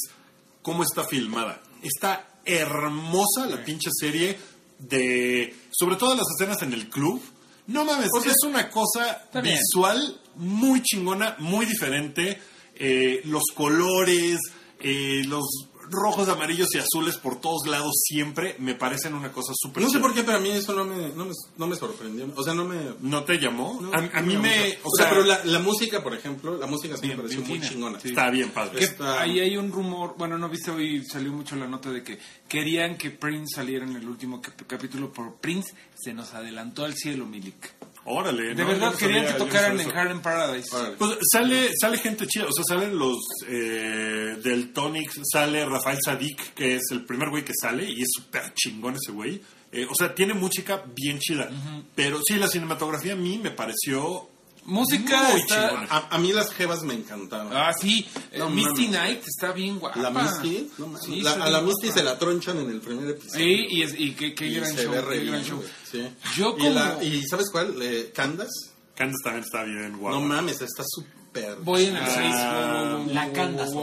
[0.63, 1.63] cómo está filmada.
[1.83, 4.37] Está hermosa la pinche serie
[4.79, 5.55] de...
[5.71, 7.23] Sobre todo las escenas en el club.
[7.67, 12.39] No mames, es una cosa visual muy chingona, muy diferente.
[12.75, 14.39] Eh, los colores,
[14.81, 15.45] eh, los
[15.91, 19.99] rojos, amarillos y azules por todos lados siempre me parecen una cosa súper No sé
[19.99, 22.27] por qué, pero a mí eso no me, no me, no me sorprendió.
[22.37, 22.77] O sea, no me...
[23.01, 23.79] ¿No te llamó?
[23.81, 24.79] no, a, a mí me...
[24.83, 27.49] O sea, pero la, la música, por ejemplo, la música sí me Bien, pareció bien
[27.51, 27.71] muy fina.
[27.71, 28.01] chingona.
[28.01, 28.09] Sí.
[28.09, 28.83] Está bien padre.
[28.85, 32.19] Está- ahí hay un rumor, bueno, no viste hoy, salió mucho la nota de que
[32.49, 36.95] querían que Prince saliera en el último cap- capítulo por Prince, se nos adelantó al
[36.95, 37.73] cielo, Milik.
[38.07, 38.55] Órale.
[38.55, 39.91] De no, verdad no querían que tocaran en.
[39.91, 40.75] Harlem Paradise.
[40.75, 40.97] Órale.
[40.97, 46.55] Pues sale, sale gente chida, o sea, salen los eh, del Tonic, sale Rafael Sadik,
[46.55, 49.41] que es el primer güey que sale, y es súper chingón ese güey.
[49.73, 51.51] Eh, o sea, tiene música bien chida.
[51.95, 54.31] Pero sí, la cinematografía a mí me pareció
[54.67, 55.69] Música Muy está...
[55.71, 55.87] chingona.
[55.91, 57.49] A, a mí las jevas me encantaron.
[57.57, 58.91] Ah, sí, eh, No Misty mames.
[58.91, 59.99] Night está bien guapa.
[60.01, 61.05] la Misty, no mames.
[61.07, 61.99] Sí, La- está a la bien Misty guapa.
[62.01, 63.45] se la tronchan en el primer episodio.
[63.45, 65.45] Sí, y, es, y qué, qué Y gran se show, ve re qué gran bien,
[65.45, 65.59] show.
[65.59, 66.09] güey, sí.
[66.37, 67.75] Yo y, la- como- y ¿sabes cuál?
[67.81, 68.51] Eh, Candace.
[68.95, 70.19] Candace también está bien guapa.
[70.19, 71.16] No mames, está súper.
[71.63, 73.15] Voy en el Ah, 6.
[73.15, 73.75] la Candace,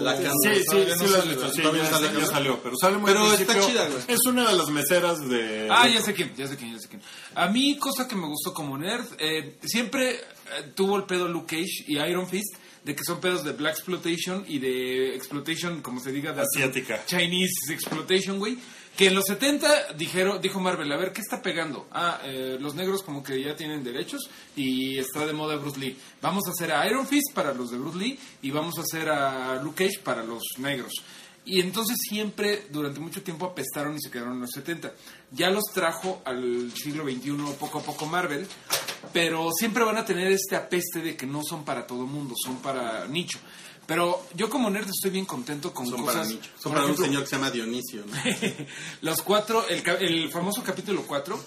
[0.00, 0.60] La Sí, Candace.
[0.60, 2.26] sí, Todavía sí, no sí, todavía ya Candace.
[2.26, 4.02] salió, pero sale muy Pero está chida, güey.
[4.08, 5.68] Es una de las meseras de...
[5.70, 7.02] Ah, ya sé quién, ya sé quién, ya sé quién.
[7.34, 10.20] A mí, cosa que me gustó como nerd, eh, siempre eh,
[10.74, 14.44] tuvo el pedo Luke Cage y Iron Fist de que son pedos de Black Exploitation
[14.46, 17.02] y de Exploitation, como se diga, de Asiática.
[17.06, 18.58] Chinese Exploitation, güey.
[18.96, 21.88] Que en los 70 dijeron, dijo Marvel, a ver, ¿qué está pegando?
[21.90, 25.96] Ah, eh, los negros como que ya tienen derechos y está de moda Bruce Lee.
[26.22, 29.08] Vamos a hacer a Iron Fist para los de Bruce Lee y vamos a hacer
[29.08, 30.92] a Luke Cage para los negros.
[31.46, 34.94] Y entonces siempre, durante mucho tiempo, apestaron y se quedaron en los 70.
[35.32, 38.46] Ya los trajo al siglo XXI poco a poco Marvel.
[39.12, 42.56] pero siempre van a tener este apeste de que no son para todo mundo, son
[42.62, 43.38] para nicho.
[43.86, 46.28] Pero yo como nerd estoy bien contento con Son cosas...
[46.32, 46.40] para.
[46.60, 48.02] Son para un señor que se llama Dionisio.
[48.06, 48.12] ¿no?
[49.02, 51.38] los cuatro, el, ca- el famoso capítulo 4,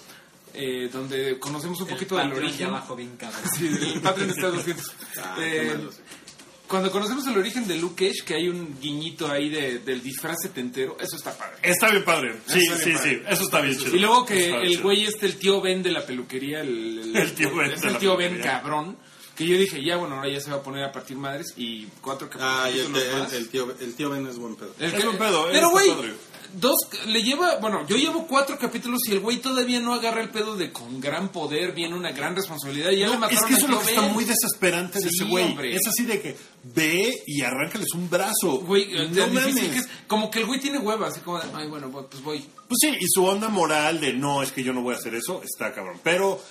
[0.54, 2.58] eh, donde conocemos un poquito del origen.
[2.58, 3.18] ya bajó bien.
[3.56, 4.92] Sí, el Patreon está a 200.
[5.18, 5.76] Ah, Eh,
[6.68, 10.36] cuando conocemos el origen de Luke Cage, que hay un guiñito ahí de- del disfraz
[10.42, 11.56] setentero, eso está padre.
[11.62, 12.36] Está bien padre.
[12.46, 13.10] Sí, bien sí, padre.
[13.10, 13.22] sí.
[13.26, 13.96] Eso está bien chido.
[13.96, 17.56] Y luego que el güey este, el tío Ben de la peluquería, el, El tío
[17.56, 18.60] Ben es de el la tío Ben peluquería.
[18.60, 18.96] cabrón,
[19.38, 21.86] que yo dije, ya bueno, ahora ya se va a poner a partir madres y
[22.02, 23.32] cuatro Ah, y el, capítulos el- más.
[23.32, 24.74] el tío, el tío Ben es buen pedo.
[24.80, 25.90] El Es buen pedo, eh, Pero güey,
[26.54, 26.74] dos
[27.06, 30.56] le lleva, bueno, yo llevo cuatro capítulos y el güey todavía no agarra el pedo
[30.56, 33.54] de con gran poder viene una gran responsabilidad y ya le No, es mataron que
[33.54, 35.44] eso es lo que está muy desesperante de Sí, ese güey.
[35.44, 35.76] hombre.
[35.76, 36.36] Es así de que
[36.74, 38.58] ve y arráncales un brazo.
[38.60, 39.54] Güey, no mames.
[39.54, 39.88] que es.
[40.08, 42.38] Como que el güey tiene hueva, así como de, ay, bueno, pues voy.
[42.66, 45.14] Pues sí, y su onda moral de no, es que yo no voy a hacer
[45.14, 46.00] eso, está cabrón.
[46.02, 46.42] Pero,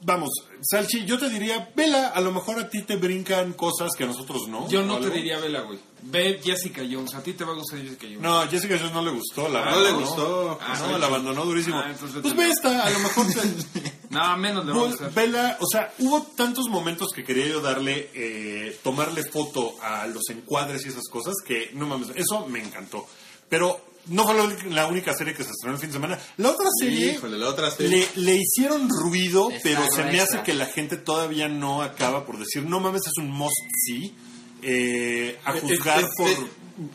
[0.00, 0.30] vamos,
[0.62, 4.06] Salchi, yo te diría, vela, a lo mejor a ti te brincan cosas que a
[4.06, 4.68] nosotros no.
[4.68, 5.78] Yo no ¿o te diría vela, güey.
[6.02, 8.20] Ve Jessica Jones, a ti te va a gustar Jessica Jones.
[8.20, 10.58] No, Jessica Jones no le gustó, la Ah, no le gustó.
[10.62, 11.78] Ah, no, la abandonó durísimo.
[11.78, 13.92] Ah, pues ve esta, a lo mejor te...
[14.10, 15.12] No, menos le va a Pues, gustar.
[15.14, 20.22] vela, o sea, hubo tantos momentos que quería yo darle, eh, tomarle foto a los
[20.30, 23.06] encuadres y esas cosas que, no mames, eso me encantó.
[23.48, 24.34] Pero no fue
[24.70, 26.18] la, única serie que se estrenó el fin de semana.
[26.36, 28.08] La otra serie, Híjole, la otra serie.
[28.16, 32.24] le, le hicieron ruido, Está pero se me hace que la gente todavía no acaba
[32.24, 33.54] por decir, no mames, es un must
[33.86, 34.14] see.
[34.62, 36.28] eh, a juzgar es- por...
[36.28, 36.38] es-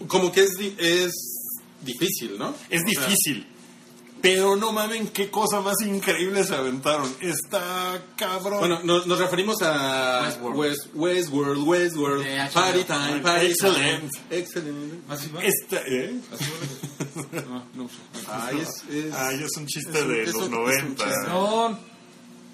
[0.07, 1.11] como que es, di- es
[1.83, 2.53] difícil, ¿no?
[2.69, 3.47] Es difícil.
[4.21, 7.11] Pero no mamen qué cosa más increíble se aventaron.
[7.21, 8.59] Está cabrón.
[8.59, 10.57] Bueno, nos, nos referimos a Westworld.
[10.59, 12.53] West, Westworld, Westworld, HBO.
[12.53, 14.09] Party Time, Party Excelente.
[14.29, 14.39] Time.
[14.39, 14.99] Excelente.
[15.09, 15.41] Así va.
[15.43, 16.15] Esta, ¿eh?
[17.31, 17.89] No, no.
[18.27, 20.49] Ah, Ay, es, es- Ay, es un chiste es un- de es los un- es
[20.49, 21.03] un 90.
[21.03, 21.27] chiste.
[21.27, 21.79] No,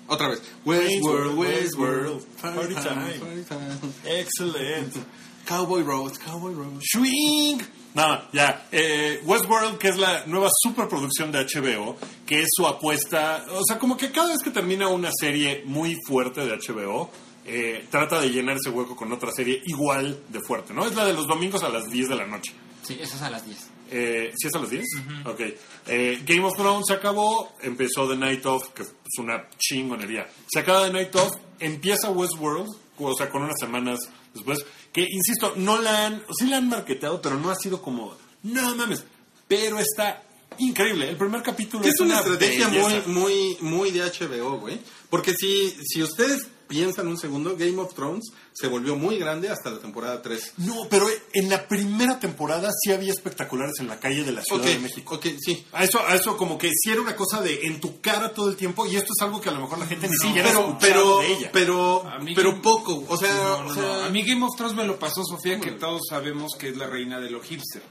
[0.07, 0.41] Otra vez.
[0.65, 3.19] Westworld, Westworld, Party Party Time, time.
[3.19, 4.19] Party Time.
[4.19, 4.99] Excelente.
[5.45, 6.79] Cowboy Road, Cowboy Road.
[6.81, 7.59] Swing.
[7.97, 8.67] No, ya.
[8.71, 13.43] Eh, Westworld, que es la nueva superproducción de HBO, que es su apuesta.
[13.51, 17.09] O sea, como que cada vez que termina una serie muy fuerte de HBO,
[17.43, 20.85] eh, trata de llenar ese hueco con otra serie igual de fuerte, ¿no?
[20.85, 22.53] Es la de los domingos a las 10 de la noche.
[22.83, 23.57] Sí, eso es a las 10.
[23.89, 24.85] Eh, ¿Sí es a las 10?
[25.25, 25.41] Ok.
[25.87, 30.27] Eh, Game of Thrones se acabó, empezó The Night Of, que es una chingonería.
[30.47, 32.69] Se acaba The Night Of, empieza Westworld,
[32.99, 33.99] o sea, con unas semanas
[34.35, 34.63] después,
[34.97, 38.75] que, insisto, no la han, sí la han marketeado, pero no ha sido como, no
[38.75, 39.03] mames,
[39.47, 40.23] pero está
[40.57, 41.07] increíble.
[41.07, 44.79] El primer capítulo es, es una estrategia muy, muy, muy de HBO, güey.
[45.11, 49.69] Porque si, si ustedes piensan un segundo, Game of Thrones se volvió muy grande hasta
[49.69, 50.53] la temporada 3.
[50.57, 54.63] No, pero en la primera temporada sí había espectaculares en la calle de la Ciudad
[54.65, 55.15] de México.
[55.15, 55.65] ok, sí.
[55.73, 58.49] A eso, a eso como que sí era una cosa de en tu cara todo
[58.49, 60.77] el tiempo y esto es algo que a lo mejor la gente ni siquiera Pero,
[60.79, 61.49] pero, de ella.
[61.53, 62.03] pero,
[62.35, 63.03] pero Game- poco.
[63.07, 63.73] O sea, no, no, o no.
[63.73, 66.77] sea, A mí Game of Thrones me lo pasó Sofía, que todos sabemos que es
[66.77, 67.81] la reina de lo hipster.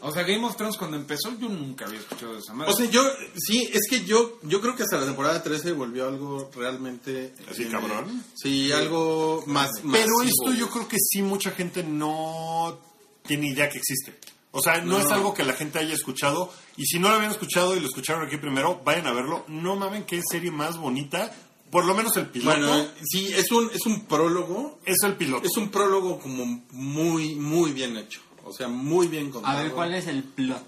[0.00, 2.72] O sea, Game of Thrones cuando empezó yo nunca había escuchado de esa madre.
[2.72, 3.02] O sea, yo,
[3.36, 7.34] sí, es que yo, yo creo que hasta la temporada 13 volvió algo realmente...
[7.50, 8.24] ¿Así, eh, cabrón?
[8.34, 9.70] Sí, algo más...
[9.80, 12.78] Pero masivo, esto yo creo que sí mucha gente no
[13.26, 14.18] tiene idea que existe.
[14.52, 14.98] O sea, no, No.
[14.98, 16.52] es algo que la gente haya escuchado.
[16.76, 19.44] Y si no lo habían escuchado y lo escucharon aquí primero, vayan a verlo.
[19.48, 21.34] No mamen qué serie más bonita.
[21.70, 24.78] Por lo menos el piloto Bueno, sí, es un, es un prólogo.
[24.84, 25.46] es el piloto.
[25.46, 28.20] Es un prólogo como muy, muy bien hecho.
[28.44, 29.58] O sea, muy bien contado.
[29.58, 30.64] A ver, ¿cuál es el plot?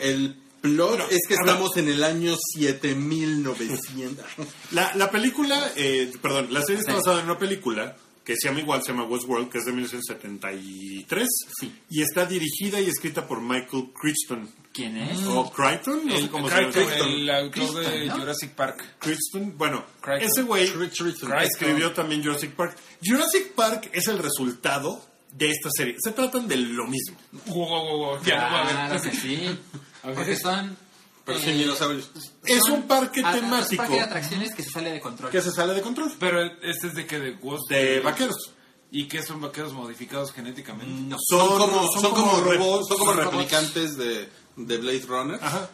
[0.00, 1.48] El plot Bueno, es que a ver.
[1.48, 4.24] estamos en el año 7900.
[4.72, 8.60] La, la película, eh, perdón, la serie está basada en una película que se llama
[8.60, 11.28] igual, se llama Westworld, que es de 1973.
[11.60, 11.80] Sí.
[11.90, 14.48] Y está dirigida y escrita por Michael Crichton.
[14.72, 15.20] ¿Quién es?
[15.26, 17.04] O Crichton, no sé el, cómo se Crichton, llama.
[17.04, 18.16] el autor de Crichton, ¿no?
[18.16, 18.96] Jurassic Park.
[18.98, 20.28] Crichton, bueno, Crichton.
[20.30, 20.72] ese güey
[21.42, 22.76] escribió también Jurassic Park.
[23.04, 25.04] Jurassic Park es el resultado
[25.36, 25.96] de esta serie.
[25.98, 27.16] Se tratan de lo mismo.
[27.46, 28.18] Wow, wow, wow.
[28.22, 29.58] Claro que sí.
[30.02, 30.76] Porque son...
[31.24, 32.10] Pero eh, sin dinosaurios.
[32.44, 35.30] Es son un parque temático parque de atracciones que se sale de control.
[35.30, 36.12] que se sale de control.
[36.20, 37.70] Pero este es de que de Ghost.
[37.70, 38.52] De vaqueros.
[38.90, 40.86] ¿Y qué son vaqueros modificados genéticamente?
[41.08, 41.16] No.
[41.28, 43.34] Son, como, son, como, re- robots, son como son robots.
[43.36, 45.38] replicantes de, de Blade Runner.
[45.42, 45.70] Ajá.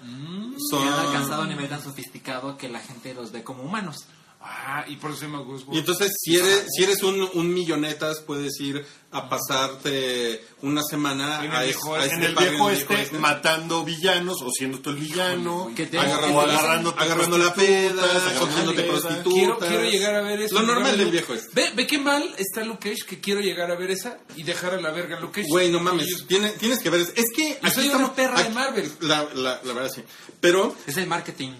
[0.71, 3.65] Son- Y han alcanzado a un nivel tan sofisticado que la gente los ve como
[3.65, 4.07] humanos.
[4.43, 5.75] Ah, y por eso se llama Westworld.
[5.75, 8.83] Y entonces, si eres, si eres un, un millonetas, puedes ir
[9.13, 12.51] a pasarte una semana En el a, es- viejo a este, En este el parque,
[12.51, 15.71] viejo en el este, viejo este, matando villanos o siendo tú el villano.
[15.77, 19.33] Que te- agarrando, o agarrando, agarrando la peda, agarrando cogiéndote prostitutas.
[19.35, 20.55] Quiero, quiero llegar a ver eso.
[20.55, 21.49] Lo normal del viejo este.
[21.53, 24.73] Ve, ve qué mal está Luke Cage que quiero llegar a ver esa y dejar
[24.75, 25.49] a la verga a Luke Cage.
[25.51, 27.01] Güey, no mames, yo- tiene- tienes que ver.
[27.15, 28.91] Es que Y soy una perra de Marvel.
[29.01, 30.03] La, la, la verdad sí.
[30.41, 31.51] Pero Es el marketing.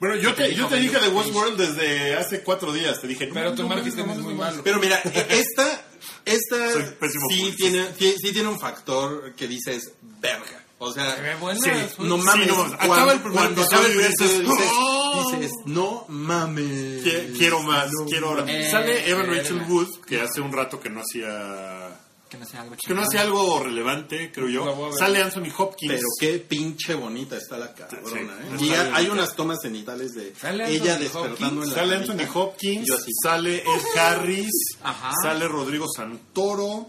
[0.00, 3.00] Bueno, yo te, yo te dije de Westworld desde hace cuatro días.
[3.00, 4.62] Te dije, no, Pero no, tu no, marketing no, muy malo.
[4.62, 5.82] Pero mira, e- esta,
[6.24, 6.84] esta Soy
[7.30, 10.64] sí tiene, ti- sí tiene un factor que dices, verga.
[10.80, 12.44] O sea, buena, Sí, no mames.
[12.44, 12.76] Sí, no mames.
[12.76, 15.32] cuando, Acaba el primer cuando acaba el primer dices, "Oh".
[15.36, 17.02] dices, no mames.
[17.04, 18.44] Qui- Quiero más, quiero ahora.
[18.46, 19.42] Eh, Sale Evan verga.
[19.42, 21.98] Rachel Wood, que hace un rato que no hacía...
[22.28, 24.90] Que no sea algo Que no hacía algo relevante, creo yo.
[24.98, 25.92] Sale Anthony Hopkins.
[25.94, 28.66] Pero qué pinche bonita está la cabrona, Sí, ¿eh?
[28.66, 30.28] Y hay unas tomas cenitales de
[30.68, 32.12] ella Anthony despertando en la Sale camita.
[32.12, 33.10] Anthony Hopkins, Yo así.
[33.22, 34.50] sale Ed Harris,
[34.82, 35.10] Ajá.
[35.22, 36.88] sale Rodrigo Santoro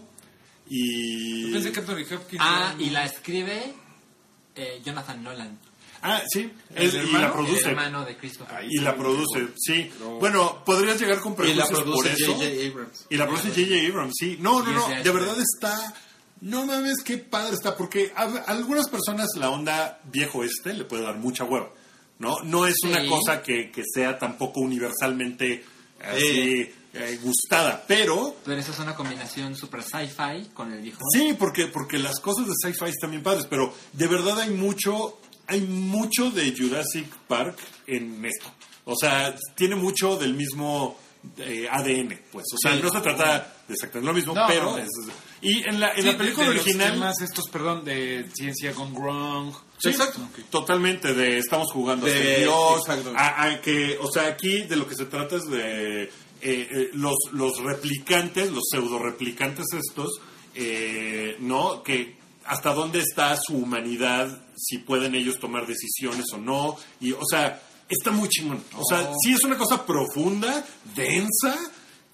[0.68, 1.50] y...
[1.52, 2.42] Pensé que Anthony Hopkins.
[2.44, 3.74] Ah, y la escribe
[4.54, 5.58] eh, Jonathan Nolan,
[6.02, 7.68] Ah, sí, ¿El es- y la el produce.
[7.68, 8.16] hermano de.
[8.70, 9.90] Y la produce, sí.
[10.18, 12.34] Bueno, podrías llegar con Y la prejuicios por eso.
[12.34, 12.68] J.J.
[12.70, 13.06] Abrams.
[13.10, 13.86] Y la produce J.J.
[13.92, 14.36] Abrams, sí.
[14.40, 15.94] No, no, no, de verdad está...
[16.42, 20.84] No mames, qué padre está, porque a, a algunas personas la onda viejo este le
[20.84, 21.68] puede dar mucha hueva,
[22.18, 22.40] ¿no?
[22.44, 23.08] No es una Sí.
[23.10, 25.62] cosa que, que sea tampoco universalmente
[26.02, 28.36] así eh, gustada, pero...
[28.42, 30.98] Pero eso es una combinación super sci-fi con el viejo.
[31.12, 35.20] Sí, porque, porque las cosas de sci-fi están bien padres, pero de verdad hay mucho,
[35.50, 38.50] hay mucho de Jurassic Park en esto.
[38.84, 40.98] O sea, tiene mucho del mismo
[41.36, 42.46] eh, ADN, pues.
[42.54, 42.80] O sea, Sí.
[42.82, 44.70] no se trata de exactamente lo mismo, No, pero...
[44.72, 44.78] no.
[44.78, 44.88] es-
[45.42, 46.92] y en la, en Sí, la de- película de los original...
[46.92, 49.54] temas estos, perdón, de ciencia con Gronk.
[49.78, 50.20] Sí, Exacto.
[50.50, 52.80] Totalmente, de estamos jugando a De- Dios.
[53.16, 56.08] A, a que, o sea, aquí de lo que se trata es de eh,
[56.42, 60.20] eh, los, los replicantes, los pseudo replicantes estos,
[60.54, 61.82] eh, ¿no?
[61.82, 66.76] Que hasta dónde está su humanidad, si pueden ellos tomar decisiones o no.
[67.00, 68.62] Y, o sea, está muy chingón.
[68.76, 70.64] O sea, sí es una cosa profunda,
[70.94, 71.56] densa,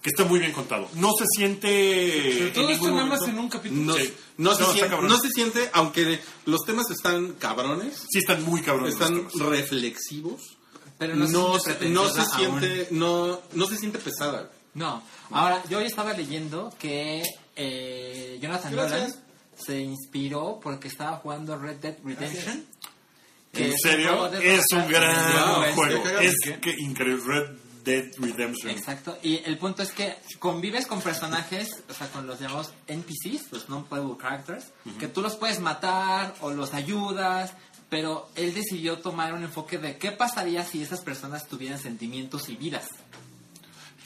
[0.01, 0.87] que está muy bien contado.
[0.95, 2.35] No se siente.
[2.39, 3.81] Pero todo esto nada más en un capítulo.
[3.81, 4.13] No, Sí.
[4.37, 8.43] no, se No, está siente, no se siente, aunque los temas están cabrones, Sí, están
[8.43, 8.93] muy cabrones.
[8.93, 10.41] están reflexivos,
[10.97, 14.51] Pero no, no, se, se, no se siente, no, no se siente pesada.
[14.73, 15.01] No.
[15.31, 17.23] Ahora, yo hoy estaba leyendo que
[17.55, 19.13] eh, Jonathan Nolan
[19.57, 22.65] se inspiró porque estaba jugando Red Dead Redemption.
[23.51, 24.33] que ¿En es un serio?
[24.33, 26.03] Es un gran juego.
[26.03, 27.23] Wow, Es que increíble.
[27.25, 28.69] Red Dead Redemption.
[28.69, 29.17] Exacto.
[29.23, 33.69] Y el punto es que convives con personajes, o sea, con los llamados NPCs, los
[33.69, 34.65] non-playable characters,
[34.99, 37.53] que tú los puedes matar o los ayudas,
[37.89, 42.57] pero él decidió tomar un enfoque de qué pasaría si esas personas tuvieran sentimientos y
[42.57, 42.89] vidas.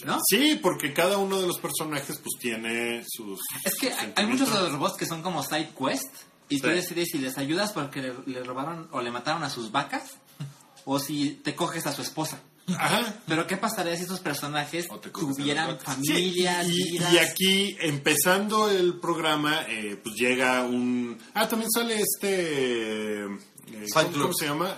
[0.05, 0.19] ¿No?
[0.27, 3.39] Sí, porque cada uno de los personajes pues tiene sus...
[3.63, 6.13] Es que hay- muchos de los robots que son como side quest
[6.49, 6.73] y tú Sí.
[6.73, 10.03] decides si les ayudas porque le, le robaron o le mataron a sus vacas
[10.85, 12.41] o si te coges a su esposa.
[12.77, 13.15] Ajá.
[13.27, 15.77] Pero ¿qué pasaría si esos personajes tuvieran.
[15.79, 17.13] Sí, familias, y, vidas?
[17.13, 21.17] y aquí, empezando el programa, eh, pues llega un...
[21.33, 23.23] Ah, también sale este...
[23.23, 23.27] eh,
[23.93, 24.17] ¿cómo, Cyclops.
[24.21, 24.75] cómo se llama?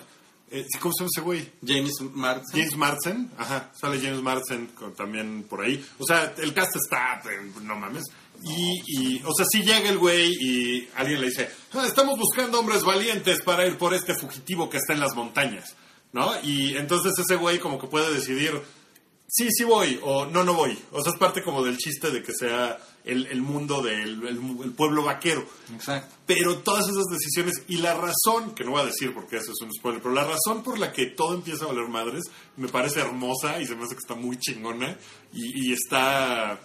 [0.56, 1.51] Eh, ¿Cómo se llama ese güey?
[1.66, 2.51] James Martin.
[2.51, 5.84] James Marsden, ajá, sale James Marsden también por ahí.
[5.97, 8.04] O sea, el cast está, eh, no mames.
[8.43, 12.60] Y, y, o sea, si llega el güey y alguien le dice, "Ah, estamos buscando
[12.60, 15.76] hombres valientes para ir por este fugitivo que está en las montañas,
[16.12, 16.32] ¿no?
[16.43, 18.62] Y entonces ese güey como que puede decidir,
[19.28, 20.78] sí, sí voy, o no, no voy.
[20.91, 24.58] O sea, es parte como del chiste de que sea el, el mundo del el-
[24.64, 25.45] el pueblo vaquero.
[25.74, 26.16] Exacto.
[26.26, 29.62] Pero todas esas decisiones y la razón, que no voy a decir porque eso es
[29.62, 32.24] un spoiler, pero la razón por la que todo empieza a valer madres
[32.56, 34.97] me parece hermosa y se me hace que está muy chingona
[35.34, 36.62] y, y está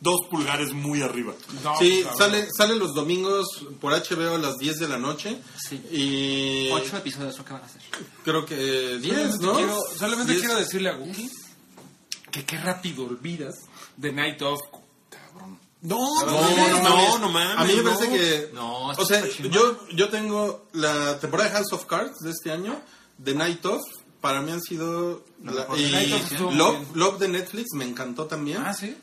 [0.00, 1.32] dos pulgares muy arriba.
[1.64, 2.18] No, Sí, cabrón.
[2.18, 3.46] sale, sale los domingos
[3.80, 5.38] por HBO a las 10 de la noche.
[5.66, 5.76] Sí.
[5.90, 7.80] Y Ocho episodios lo que van a hacer.
[8.22, 9.54] creo que 10, Solamente, ¿no?
[9.56, 10.44] quiero, solamente 10.
[10.44, 11.30] quiero decirle a Guki
[12.30, 13.54] que qué rápido olvidas
[13.98, 14.60] The Night of.
[15.82, 17.58] No, No, no, no, no, mames.
[17.58, 17.90] A mí me no.
[17.94, 18.50] parece que.
[18.52, 22.80] No, o sea, yo, yo tengo la temporada de House of Cards de este año,
[23.22, 23.80] The Night Of.
[24.20, 25.24] Para mí han sido.
[25.42, 25.90] La y
[26.54, 26.94] Love.
[26.94, 28.62] Love de Netflix me encantó también.
[28.62, 28.94] Ah, sí.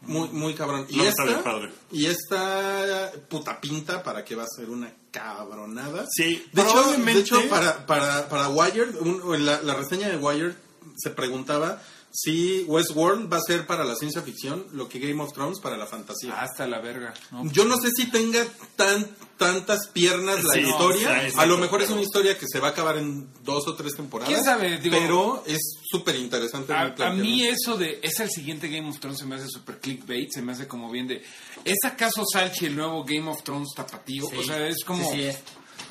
[0.00, 0.86] Muy, muy cabrón.
[0.88, 1.50] Y No, está bien esta.
[1.52, 1.72] padre.
[1.92, 6.06] Y esta puta pinta para que va a ser una cabronada.
[6.08, 10.16] Sí, de hecho, de hecho para, para, para Wired, un- en la, la reseña de
[10.16, 10.54] Wired
[10.96, 11.82] se preguntaba
[12.18, 15.76] si Westworld va a ser para la ciencia ficción lo que Game of Thrones para
[15.76, 16.40] la fantasía.
[16.40, 17.12] Hasta la verga.
[17.30, 17.50] ¿no?
[17.52, 18.42] Yo no sé si tenga
[18.76, 19.06] tan
[19.36, 21.28] tantas piernas la Sí, historia.
[21.30, 23.74] sí, a lo mejor es una historia que se va a acabar en dos o
[23.74, 24.32] tres temporadas.
[24.32, 24.78] ¿Quién sabe?
[24.78, 25.58] Digo- pero es
[25.90, 26.72] súper interesante.
[26.72, 29.78] A, a mí eso de es el siguiente Game of Thrones se me hace super
[29.78, 31.22] clickbait, se me hace como bien de
[31.66, 34.26] ¿es acaso Salchi el nuevo Game of Thrones tapatío?
[34.30, 34.36] Sí.
[34.38, 35.38] O sea, es como Sí, sí, es.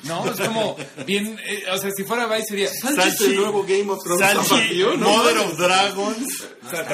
[0.02, 3.90] No, es como bien, eh, o sea, si fuera Vice sería Sánchez, el nuevo Game
[3.90, 4.96] of Thrones Sanchi, ¿no?
[4.98, 6.44] Mother of Dragons,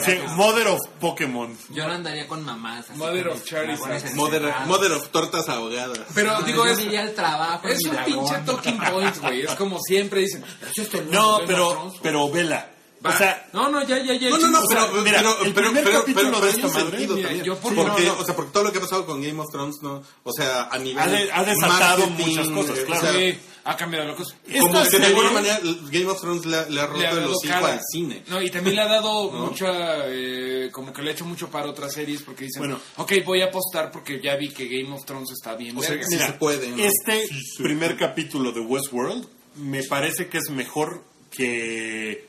[0.04, 1.54] sí, Mother of Pokémon.
[1.70, 2.88] Yo no andaría con mamás.
[2.88, 4.14] así Mother of Charizard.
[4.14, 5.98] Mother, of Tortas Ahogadas.
[6.14, 7.68] Pero No, digo, es, iría al trabajo.
[7.68, 8.06] es un dragón.
[8.24, 9.42] pinche talking points, güey.
[9.42, 10.42] Es como siempre dicen.
[10.62, 12.00] "Es esto No, pero, Thrones", güey.
[12.02, 12.70] pero vela.
[13.04, 13.10] Va.
[13.10, 14.30] O sea, no, no, ya, ya, ya.
[14.30, 16.52] No, no, no, o sea, pero, mira, pero, el pero, primer pero, capítulo pero, de
[16.52, 17.44] pero esta madre, sentido mira, también.
[17.46, 18.20] yo por- porque, no, no.
[18.20, 20.02] o sea, porque todo lo que ha pasado con Game of Thrones, ¿no?
[20.22, 23.08] O sea, a nivel Ha de- ha desatado muchas cosas, claro.
[23.08, 24.36] o sea, Sí, ha cambiado la cosa.
[24.60, 27.10] como que de alguna manera Game of Thrones le, ha- le ha roto Le ha
[27.10, 28.22] el hocico al cine.
[28.28, 31.68] No, y también le ha dado mucha, eh, como que le ha hecho mucho para
[31.70, 32.80] otras series porque dicen, Bueno.
[32.98, 35.76] ok, voy a apostar porque ya vi que Game of Thrones está bien.
[35.76, 36.06] O sea, verga".
[36.08, 36.76] sí se puede, ¿no?
[36.76, 37.28] Este
[37.58, 39.26] primer capítulo de Westworld
[39.56, 42.28] me parece que es mejor que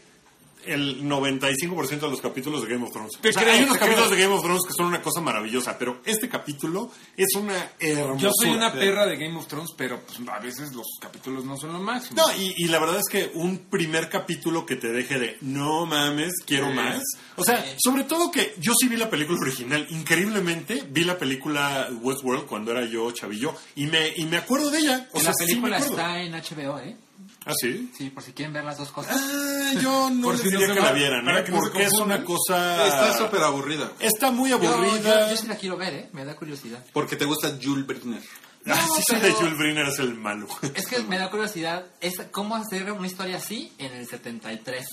[0.66, 3.14] el 95% de los capítulos de Game of Thrones.
[3.18, 4.18] O sea, creo, hay unos capítulos creo.
[4.18, 8.20] de Game of Thrones que son una cosa maravillosa, pero este capítulo es una hermosura.
[8.20, 11.58] Yo soy una perra de Game of Thrones, pero pues, a veces los capítulos no
[11.58, 12.22] son lo máximo.
[12.22, 15.86] No, y, y la verdad es que un primer capítulo que te deje de no
[15.86, 17.02] mames, quiero más.
[17.36, 19.86] O sea, sobre todo que yo sí vi la película original.
[19.90, 24.80] Increíblemente, vi la película Westworld cuando era yo chavillo y me, y me acuerdo de
[24.80, 25.10] ella.
[25.14, 26.98] O sea, la película está en HBO, ¿eh?
[27.46, 27.92] ¿Ah, sí?
[27.98, 29.18] Sí, por si quieren ver las dos cosas.
[29.20, 31.44] Ah, yo no Por les si no diría se que va- la vieran, ¿eh?
[31.50, 32.88] no porque es una cosa...
[32.88, 33.92] Está súper aburrida.
[34.00, 35.30] Está muy Yo, yo, aburrida.
[35.30, 36.10] yo sí la quiero ver, ¿eh?
[36.14, 36.84] Me da curiosidad.
[36.94, 38.22] Porque te gusta Jules Briner.
[38.66, 40.48] Ah, sí, pero- de Jules Briner es el malo.
[40.74, 44.86] Es que me da curiosidad es cómo hacer una historia así en el 73.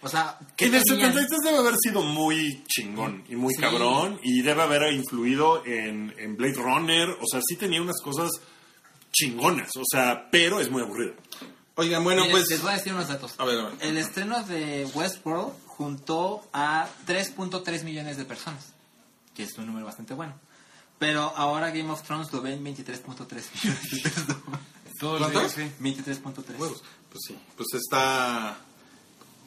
[0.00, 1.12] O sea, Que ¿qué en el tenían?
[1.12, 3.60] 73 debe haber sido muy chingón y muy Sí.
[3.60, 7.10] cabrón y debe haber influido en, en Blade Runner.
[7.20, 8.30] O sea, sí tenía unas cosas
[9.12, 11.12] chingonas, o sea, pero es muy aburrido.
[11.80, 12.50] Oigan, bueno, Miren, pues...
[12.50, 13.34] les voy a decir unos datos.
[13.38, 13.74] A ver, a ver.
[13.80, 18.72] El estreno de Westworld juntó a 3.3 millones de personas,
[19.32, 20.34] que es un número bastante bueno.
[20.98, 24.60] Pero ahora Game of Thrones lo ven 23.3 millones de personas.
[24.98, 25.38] Todo el ¿Cuánto?
[25.38, 25.70] día, sí.
[25.80, 26.58] 23.3.
[26.58, 26.82] Huevos.
[27.10, 28.58] Pues sí, pues está...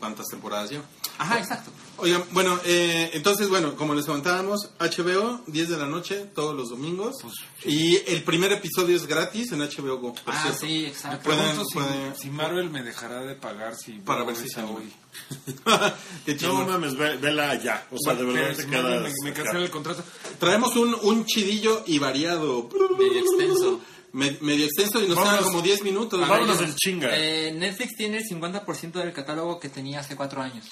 [0.01, 0.83] ¿Cuántas temporadas lleva?
[1.19, 1.69] Ajá, exacto.
[1.97, 6.69] Oigan, bueno, eh, entonces, bueno, como les comentábamos, HBO, 10 de la noche, todos los
[6.71, 7.17] domingos.
[7.63, 10.13] Y el primer episodio es gratis en HBO Go.
[10.13, 10.59] por Ah, cierto.
[10.61, 11.23] sí, Me exacto.
[11.29, 14.63] Pueden- pregunto si, pueden- si Marvel me dejará de pagar si Para ver si se
[14.63, 14.91] hoy.
[16.25, 17.85] Qué No mames, ve- vela ya.
[17.91, 19.01] O sea, de verdad te quedas...
[19.03, 20.03] me, me cancela el contrato.
[20.39, 22.67] Traemos un, un chidillo y variado.
[22.97, 23.79] Medio extenso.
[24.13, 26.19] Me- medio extenso y nos quedan como 10 minutos.
[26.59, 27.09] Del chinga.
[27.13, 30.65] Eh, Netflix tiene el 50% del catálogo que tenía hace cuatro años.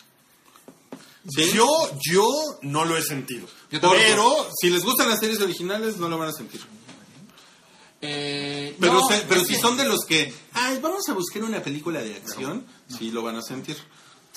[1.28, 1.52] ¿Sí?
[1.54, 1.68] Yo,
[2.12, 2.26] yo
[2.64, 3.48] no lo he sentido.
[3.72, 6.62] Yo Pero si les gustan las series originales, no lo van a sentir.
[8.02, 11.44] Eh, Pero, no, se- pero si que- son de los que, ay, vamos a buscar
[11.44, 12.66] una película de acción,
[12.98, 13.76] sí lo van a sentir.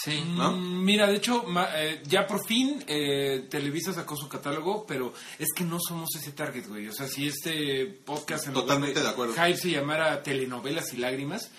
[0.04, 0.22] Sí.
[0.34, 0.52] ¿No?
[0.52, 5.12] Mm, Mira, de hecho, ma- eh, ya por fin eh, Televisa sacó su catálogo, pero
[5.38, 6.88] es que no somos ese target, güey.
[6.88, 9.34] O sea, si este podcast en Totalmente de acuerdo.
[9.34, 11.50] Hype se llamara Telenovelas y Lágrimas,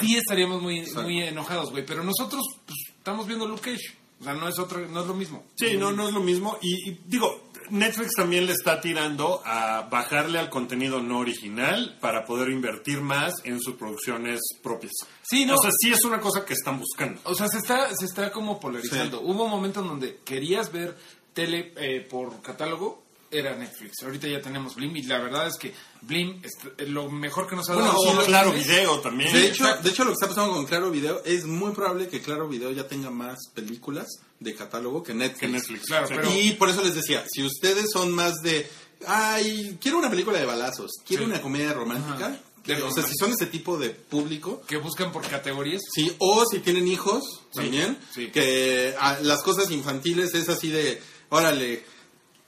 [0.00, 1.86] sí estaríamos muy, muy enojados, güey.
[1.86, 3.96] Pero nosotros pues, estamos viendo Luke Cage.
[4.20, 5.44] O sea, no es, otro, no es lo mismo.
[5.56, 6.58] Sí, no, no es lo mismo.
[6.60, 12.24] Y, y digo, Netflix también le está tirando a bajarle al contenido no original para
[12.24, 14.92] poder invertir más en sus producciones propias.
[15.22, 15.54] Sí, no.
[15.54, 17.20] O sea, sí es una cosa que están buscando.
[17.24, 19.18] O sea, se está, se está como polarizando.
[19.18, 19.24] Sí.
[19.26, 20.96] Hubo un momento en donde querías ver
[21.32, 24.02] tele eh, por catálogo, era Netflix.
[24.02, 27.68] Ahorita ya tenemos Blim y la verdad es que Blim es lo mejor que nos
[27.68, 28.02] ha Bueno, dado.
[28.02, 29.32] sí, O lo- claro, video también.
[29.32, 32.20] De hecho, de hecho, lo que está pasando con Claro Video es muy probable que
[32.20, 34.06] Claro Video ya tenga más películas
[34.40, 35.40] de catálogo que Netflix.
[35.40, 35.86] que Netflix.
[35.86, 36.14] Claro, Sí.
[36.16, 38.68] pero- Y por eso les decía, si ustedes son más de,
[39.06, 41.30] ay, quiero una película de balazos, quiero Sí.
[41.30, 42.84] una comedia romántica, Ajá.
[42.86, 45.80] o sea, si son ese tipo de público, que buscan por categorías.
[45.94, 47.24] Sí, o si tienen hijos
[47.54, 48.28] también, sí.
[48.30, 51.82] que ah, las cosas infantiles es así de, órale,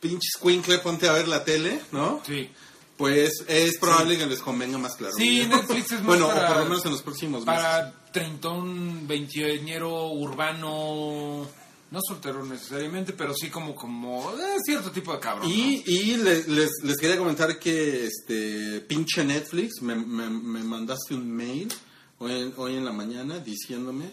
[0.01, 2.23] pinches Quinkle, ponte a ver la tele, ¿no?
[2.27, 2.49] Sí.
[3.01, 5.15] Pues es probable que les convenga más claro.
[5.17, 7.63] Sí, Netflix es más Bueno, para- o por lo menos en los próximos meses.
[7.63, 11.47] Para treintón, veinteañero, urbano,
[11.91, 15.51] no soltero necesariamente, pero sí como, como eh, cierto tipo de cabrón.
[15.51, 21.15] Y, y le- les, les quería comentar que este pinche Netflix me, me- me mandaste
[21.15, 21.73] un mail
[22.19, 24.05] hoy en, hoy en la mañana diciéndome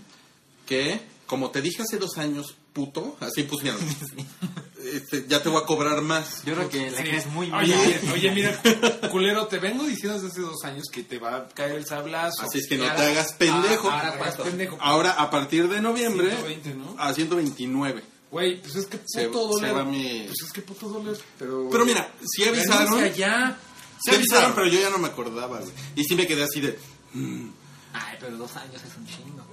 [0.65, 3.79] que, como te dije hace dos años, puto, así pusieron,
[4.93, 6.43] este, ya te voy a cobrar más.
[6.45, 7.03] Yo creo que la Sí.
[7.03, 8.13] crees muy oye, mal.
[8.13, 8.61] oye, mira,
[9.11, 12.43] culero, te vengo diciendo desde hace dos años que te va a caer el sablazo.
[12.43, 13.89] Así es que no te hagas pendejo.
[13.89, 14.77] Ah, ahora pendejo.
[14.79, 16.95] Ahora, a partir de noviembre, 120, ¿no?
[16.99, 18.03] a 129.
[18.29, 19.75] Güey, pues es que Se- puto se dólar.
[19.77, 21.15] va mi- Pues es que puto dólar.
[21.39, 23.57] Pero, Pero mira, si avisaron, ya.
[24.03, 25.71] sí avisaron, pero yo ya no me acordaba, güey.
[25.95, 26.77] Y sí me quedé así de,
[27.93, 29.46] Ay, pero dos años es un chingo.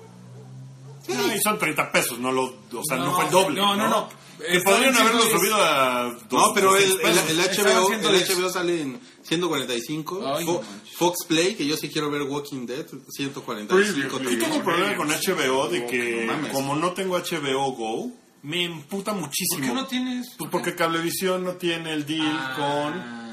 [1.08, 3.60] No, y son 30 pesos, no lo, o sea, no, No, fue el doble.
[3.60, 4.08] no, no, no.
[4.38, 7.64] Que podrían haberlo subido a dos- No, pero el, 200 el, el pesos.
[7.64, 8.24] HBO, siendo el.
[8.26, 10.34] HBO sale en 145.
[10.36, 10.62] Ay, Fo-.
[10.96, 14.20] Fox Play, que yo sí quiero ver Walking Dead, 145.
[14.20, 16.52] Yo tengo un problema con HBO de que, No mames.
[16.52, 18.10] como no tengo HBO Go,
[18.42, 19.66] me emputa ¿Por muchísimo.
[19.66, 20.34] qué no tienes?
[20.36, 23.30] Pues porque Cablevisión no tiene el deal Ah,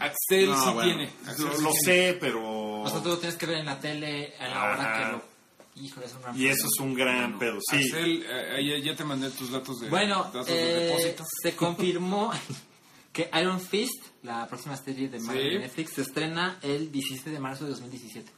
[0.00, 0.82] Axel No, sí bueno.
[0.94, 1.10] tiene.
[1.10, 1.28] con...
[1.28, 1.84] Axel Lo, sí lo tiene.
[2.12, 2.80] sé, pero...
[2.82, 5.35] O sea, tú lo tienes que ver en la tele a la hora que lo...
[5.76, 7.76] Híjole, es un gran Y eso es un gran pedo, sí.
[7.76, 11.24] Axel, eh, ya, ya te mandé tus datos de, Bueno, datos de eh, depósito.
[11.42, 12.32] se confirmó
[13.12, 15.54] que Iron Fist, la próxima serie de Marvel Sí.
[15.54, 18.30] de Netflix, se estrena el 17 de marzo de 2017.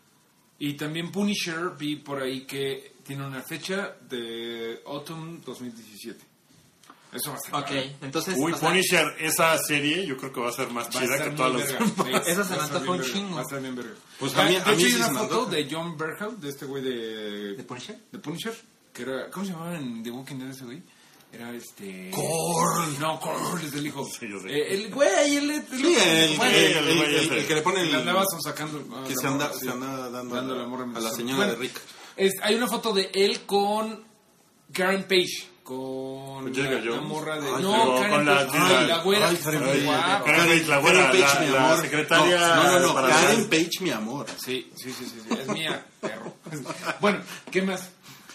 [0.60, 6.24] Y también Punisher, vi por ahí que tiene una fecha de Autumn 2017.
[7.12, 7.54] Eso va a ser.
[7.54, 7.96] Ok, padre.
[8.02, 8.34] entonces...
[8.38, 11.22] Uy, o sea, Punisher, esa serie yo creo que va a ser más a chida
[11.24, 12.26] que todas las demás.
[12.26, 13.34] Eso se a me estar antojó un chingo.
[13.36, 13.94] Va a estar bien verga.
[14.18, 16.48] Pues Ah, a mí- de a mí hecho, hay una foto de John Berhout, de
[16.50, 17.98] este güey de, ¿De Punisher?
[18.12, 18.54] de Punisher,
[18.92, 20.82] que era, ¿cómo se llamaba en The Walking Dead ese güey?
[21.32, 22.10] Era este...
[22.10, 22.98] Korl.
[23.00, 24.04] No, Korl es el hijo.
[24.06, 24.48] Sí, yo sé.
[24.48, 25.50] Eh, el güey, el...
[25.50, 26.54] el, Sí, el, el- el el- güey
[27.14, 27.38] el- ese.
[27.38, 27.92] el que le pone que el...
[27.92, 28.82] le andaba sacando...
[28.94, 30.54] ah, que se anda, se anda dando, Dando
[30.96, 31.78] a, la a señora de Rick.
[32.42, 34.04] hay una foto de él con
[34.72, 35.48] Karen Page.
[35.68, 37.46] Con ¿Con Jessica la, morra de...
[37.54, 38.58] Ay, no, Karen con la- Page.
[38.58, 39.28] la- Ay, la güera.
[39.28, 39.84] Ay, que está Karen muy Page.
[39.84, 40.24] guapa.
[40.24, 41.80] Karen Page, la güera, Karen la- Page, mi la amor.
[41.82, 44.26] secretaria No, no, no, Karen Page, mi amor.
[44.38, 46.34] Sí, sí, sí, sí, sí, es mía, perro.
[47.00, 47.90] Bueno, ¿qué más?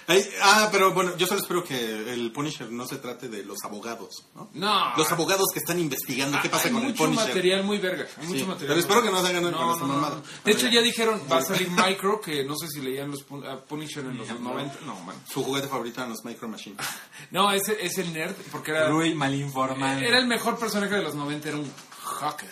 [0.08, 3.58] Ay, ah, pero bueno, yo solo espero que el Punisher no se trate de los
[3.64, 4.50] abogados, ¿no?
[4.54, 4.96] No.
[4.98, 7.28] Los abogados que están investigando qué pasa hay con el mucho Punisher.
[7.28, 8.04] material muy verga.
[8.18, 8.68] Hay Sí, mucho material.
[8.68, 10.16] pero espero que no se hagan con no, mamada.
[10.16, 10.24] no.
[10.44, 13.46] De hecho, ya dijeron, va a salir Micro, que no sé si leían los Pun-
[13.48, 14.80] a Punisher en los 90.
[14.86, 15.16] No, man.
[15.32, 16.80] Su juguete favorito eran los Micro Machines.
[17.32, 20.00] No, ese es el nerd, porque era, Rui malinformado.
[20.00, 21.72] era el mejor personaje de los 90, era un
[22.20, 22.52] hacker.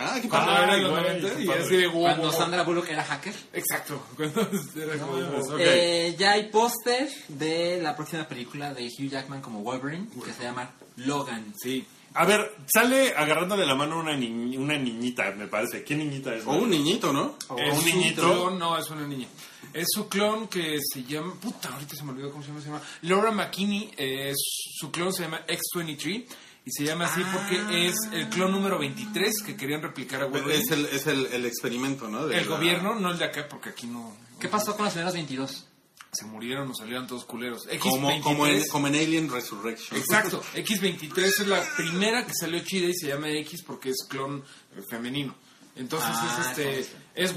[0.00, 2.32] Ah, Cuando era en los güey, 90 qué y así de wow, Cuando wow.
[2.32, 3.34] Sandra Bullock era hacker.
[3.52, 4.02] Exacto.
[4.16, 4.40] Cuando
[4.76, 5.56] era wow.
[5.58, 10.42] Eh, ya hay póster de la próxima película de Hugh Jackman como Wolverine, que se
[10.44, 11.52] llama Logan.
[11.62, 11.86] Sí.
[12.14, 15.84] A ver, sale agarrándole la mano una, ni- una niñita, me parece.
[15.84, 16.44] ¿Qué niñita es?
[16.44, 17.36] O un niñito, ¿no?
[17.56, 18.50] Es un su niñito.
[18.50, 19.28] no, es una niña.
[19.72, 21.34] Es su clon que se llama.
[21.34, 22.60] Puta, ahorita se me olvidó cómo se llama.
[22.60, 23.92] Se llama Laura McKinney.
[23.96, 26.26] eh, su clon se llama X23.
[26.62, 30.62] Y se llama así porque es el clon número 23 que querían replicar a Wolverine.
[30.62, 32.26] Es el, es el, el experimento, ¿no?
[32.26, 34.14] De el la- gobierno, no el de acá, porque aquí no.
[34.38, 35.66] ¿Qué pasó con los primeros 22?
[36.12, 37.66] Se murieron o salieron todos culeros.
[37.66, 37.78] X23.
[37.78, 39.98] Como, como, en, como en Alien Resurrection.
[39.98, 44.44] Exacto, X23 es la primera que salió chida y se llama X porque es clon
[44.76, 45.34] eh, femenino.
[45.80, 46.94] Entonces Ah, es este entonces.
[47.14, 47.34] es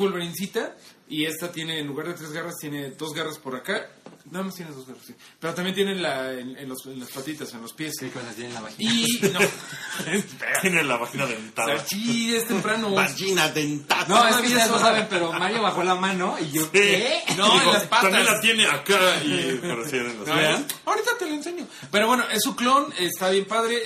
[1.10, 3.88] y esta tiene en lugar de tres garras tiene dos garras por acá.
[4.32, 5.14] Nada más tiene dos garras, sí.
[5.39, 7.94] Pero también tiene la, en, en los, en las patitas, en los pies.
[8.00, 8.91] ¿Qué cosas tiene en la vagina?
[8.94, 9.39] Y no.
[10.62, 11.78] Tiene la vagina O dentada.
[11.78, 12.91] sea, sí, es temprano.
[12.91, 14.06] Vagina dentada.
[14.08, 17.22] No, es que ustedes no saben, pero Mario bajó la mano y yo, ¿qué?
[17.38, 18.04] No, en las patas.
[18.04, 19.60] También la tiene acá y...
[19.62, 20.66] Pero sí, en las- No.
[20.86, 21.68] Ahorita te lo enseño.
[21.91, 23.78] Pero bueno, es su clon, está bien padre,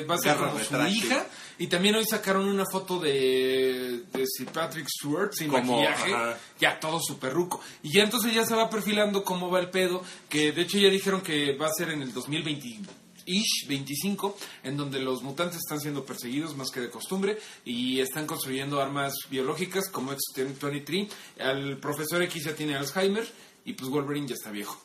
[0.00, 1.26] eh, va a ser como su hija.
[1.58, 6.38] Y también hoy sacaron una foto de, de Sir Patrick Stewart sin Como, maquillaje, ajá.
[6.58, 7.60] ya todo súper ruco.
[7.82, 10.88] Y ya entonces ya se va perfilando cómo va el pedo, que de hecho ya
[10.88, 12.80] dijeron que va a ser en el 2020.
[13.26, 18.26] Ish 25, en donde los mutantes están siendo perseguidos más que de costumbre y están
[18.26, 21.08] construyendo armas biológicas como X-23.
[21.38, 23.26] El profesor X ya tiene Alzheimer
[23.64, 24.78] y pues Wolverine ya está viejo.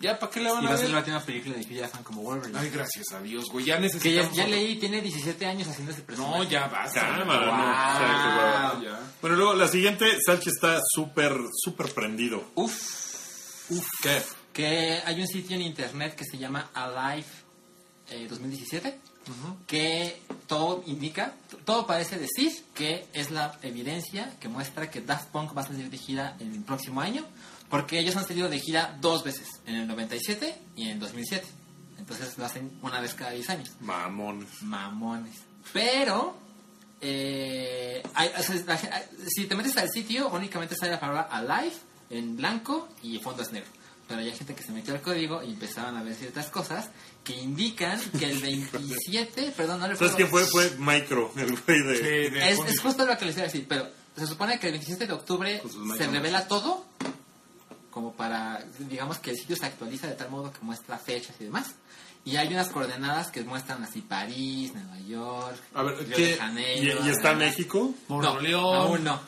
[0.00, 0.92] ¿Ya para qué le van Y a va a ser ver?
[0.94, 2.58] la última película de Hugh Jackman como Wolverine.
[2.58, 3.66] Ay, gracias a Dios, güey.
[3.66, 4.36] Ya que ya, necesitamos.
[4.36, 6.38] ya leí, tiene 17 años haciendo ese personaje.
[6.38, 7.00] No, ya basta.
[7.00, 7.52] Cámara, no.
[7.52, 7.60] Wow.
[7.60, 8.98] O sea, qué hueva.
[8.98, 9.12] Ya.
[9.20, 12.50] Bueno, luego la siguiente, Sánchez está súper, súper prendido.
[12.54, 14.22] Uf, Uf, ¿qué?
[14.54, 17.26] que hay un sitio en internet que se llama Alive
[18.10, 18.98] eh, 2017
[19.66, 21.34] que todo indica,
[21.64, 25.88] todo parece decir que es la evidencia que muestra que Daft Punk va a salir
[25.88, 27.24] de gira en el próximo año
[27.70, 31.46] porque ellos han salido de gira dos veces, en el 97 y en el 2007.
[31.98, 33.70] Entonces lo hacen una vez cada 10 años.
[33.80, 34.46] Mamón.
[34.62, 35.36] Mamones.
[35.72, 36.36] Pero,
[37.00, 38.78] eh, hay- o sea, la-
[39.28, 41.72] si te metes al sitio, únicamente sale la palabra alive
[42.10, 43.68] en blanco y el fondo es negro.
[44.08, 46.90] Pero hay gente que se metió al código y empezaban a ver ciertas cosas
[47.22, 48.38] que indican que el
[48.72, 50.44] 27, perdón, no le ¿Sabes quién fue?
[50.44, 51.96] Fue Micro, el güey de...
[51.96, 54.66] Sí, de- es, es justo lo que les iba a decir, pero se supone que
[54.66, 55.62] el 27 de octubre
[55.96, 56.84] se revela todo,
[57.90, 61.44] como para, digamos que el sitio se actualiza de tal modo que muestra fechas y
[61.44, 61.74] demás.
[62.24, 66.30] Y hay unas coordenadas que muestran así París, Nueva York, A ver, Río ¿qué- de
[66.30, 67.06] ¿Y, Janeiro.
[67.06, 67.34] y está.
[67.34, 67.94] México?
[68.06, 68.76] Por No, León.
[68.76, 69.20] aún no.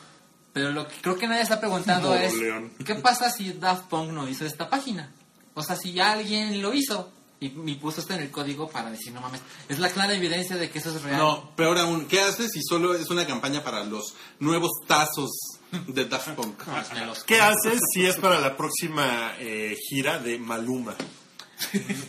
[0.53, 2.73] Pero lo que creo que nadie está preguntando Moro es, León.
[2.85, 5.11] ¿qué pasa si Daft Punk no hizo esta página?
[5.55, 7.11] O sea, si alguien lo hizo
[7.41, 9.41] y me puso esto en el código para decir, no mames,
[9.71, 11.19] es la clara evidencia de que eso es real.
[11.19, 15.31] No, peor aún, ¿qué haces si solo es una campaña para los nuevos tazos
[15.89, 16.63] de Daft Punk.
[17.27, 20.95] ¿Qué haces si es para la próxima eh, gira de Maluma?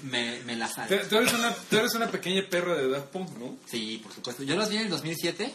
[0.04, 0.98] Me, me la sale.
[1.00, 3.58] Tú tú eres, una, tú eres una pequeña perra de Daft Punk, ¿no?
[3.70, 4.44] Sí, por supuesto.
[4.44, 5.54] Yo los vi en el 2007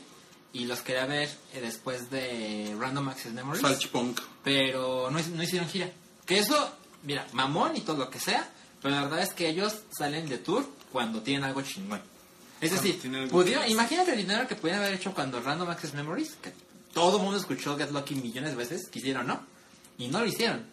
[0.52, 3.60] y los quería ver eh, después de Random Access Memories.
[3.62, 4.20] Salch Punk.
[4.44, 5.90] pero no, hic- no hicieron gira.
[6.26, 8.48] Que eso, mira, mamón y todo lo que sea,
[8.80, 12.00] pero la verdad es que ellos salen de tour cuando tienen algo chingón.
[12.60, 12.98] Es decir,
[13.68, 16.52] imagínate el dinero que pudieran haber hecho cuando Random Access Memories, que
[16.92, 19.40] todo el mundo escuchó Get Lucky millones de veces, quisieron, ¿no?
[19.98, 20.66] Y no lo hicieron.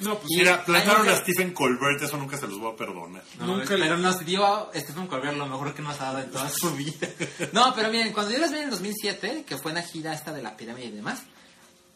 [0.00, 3.22] No, pues Mira, plantaron a Stephen Colbert, eso nunca se los voy a perdonar.
[3.38, 6.30] No, Nunca le- pero nos dio Stephen Colbert lo mejor que nos ha dado en
[6.30, 7.08] toda su vida.
[7.52, 10.32] No, pero miren, cuando yo los vi en el 2007, que fue una gira esta
[10.32, 11.22] de la pirámide y demás,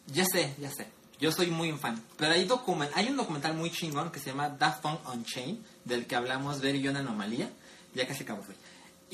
[0.07, 0.87] ya sé, ya sé.
[1.19, 2.03] Yo soy muy un fan.
[2.17, 6.05] Pero hay, document hay un documental muy chingón que se llama Daft Punk Unchained, del
[6.05, 7.49] que hablamos Ver y yo en Anomalía.
[7.95, 8.57] Ya casi acabo, güey.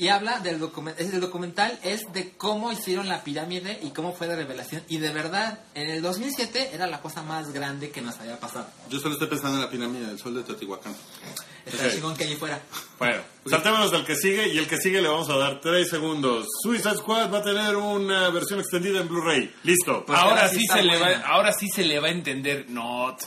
[0.02, 1.06] Y habla del documental.
[1.06, 4.82] El documental es de cómo hicieron la pirámide y cómo fue de revelación.
[4.88, 8.66] Y de verdad, en el 2007 era la cosa más grande que nos había pasado.
[8.90, 10.92] Yo solo estoy pensando en la pirámide del sol de Teotihuacán.
[11.64, 11.92] Está Ok.
[11.92, 12.60] chingón que allí fuera.
[12.98, 16.46] Bueno, saltémonos al que sigue y el que sigue le vamos a dar 3 segundos.
[16.64, 19.54] Suicide Squad va a tener una versión extendida en Blu-ray.
[19.62, 20.04] Listo.
[20.04, 22.66] Pues ahora ahora sí sí se le va, ahora sí se le va a entender.
[22.68, 23.20] Not.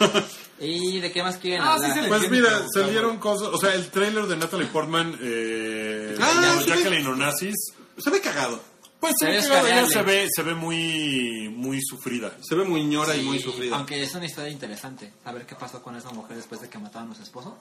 [0.60, 1.90] ¿Y de qué más quieren Ah, hablar?
[1.90, 6.16] sí se le- Pues mira, salieron cosas, o sea, el trailer de Natalie Portman, eh,
[6.20, 6.70] Ah, sí.
[6.70, 7.54] Jacqueline Onassis,
[7.98, 8.60] Se ve cagado.
[9.00, 12.36] pues Se se, ve se ve, se ve muy, muy sufrida.
[12.42, 13.76] Se ve muy ñora y muy sufrida.
[13.76, 15.12] Aunque es una historia interesante.
[15.22, 17.56] Saber qué pasó con esa mujer después de que mataron a su esposo.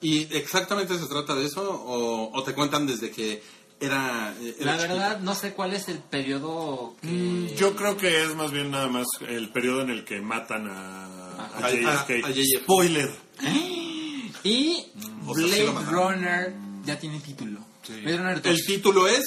[0.00, 1.62] ¿Y exactamente se trata de eso?
[1.70, 3.40] ¿O, o te cuentan desde que
[3.78, 4.34] era...
[4.40, 4.94] eh, era La chiquita?
[4.94, 7.06] verdad, no sé cuál es el periodo que...
[7.06, 10.68] Mm, Yo creo que es más bien nada más el periodo en el que matan
[10.68, 12.10] a, a A- JFK.
[12.24, 12.58] a- a JFK.
[12.62, 13.10] Spoiler.
[14.44, 14.86] Y
[15.26, 15.84] O sea, sí Blade.
[15.90, 17.60] Runner ya tiene título.
[18.02, 18.52] Blade Runner 2.
[18.52, 19.24] El título es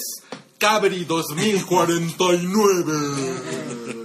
[0.58, 2.94] Cabri 2049.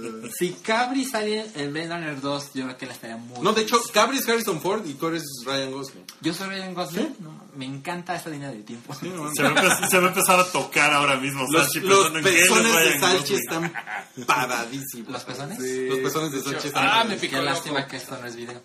[0.37, 3.39] Si Cabri sale en Blade Runner 2, yo creo que la estaría muy...
[3.41, 6.03] No, de hecho, Cabri es Harrison Ford y tú eres Ryan Gosling.
[6.21, 7.15] Yo soy Ryan Gosling.
[7.19, 8.93] no, me encanta esta línea de tiempo.
[8.99, 11.45] Se va, a empe- se va a empezar a tocar ahora mismo.
[11.49, 13.39] Los, Salchi, los es pezones de Salchi Gosling.
[13.39, 13.73] están
[14.25, 15.11] paradísimos.
[15.11, 15.59] ¿Los pezones?
[15.59, 18.61] Los pezones de Salchi están Ah, me picó Qué lástima que esto no es video.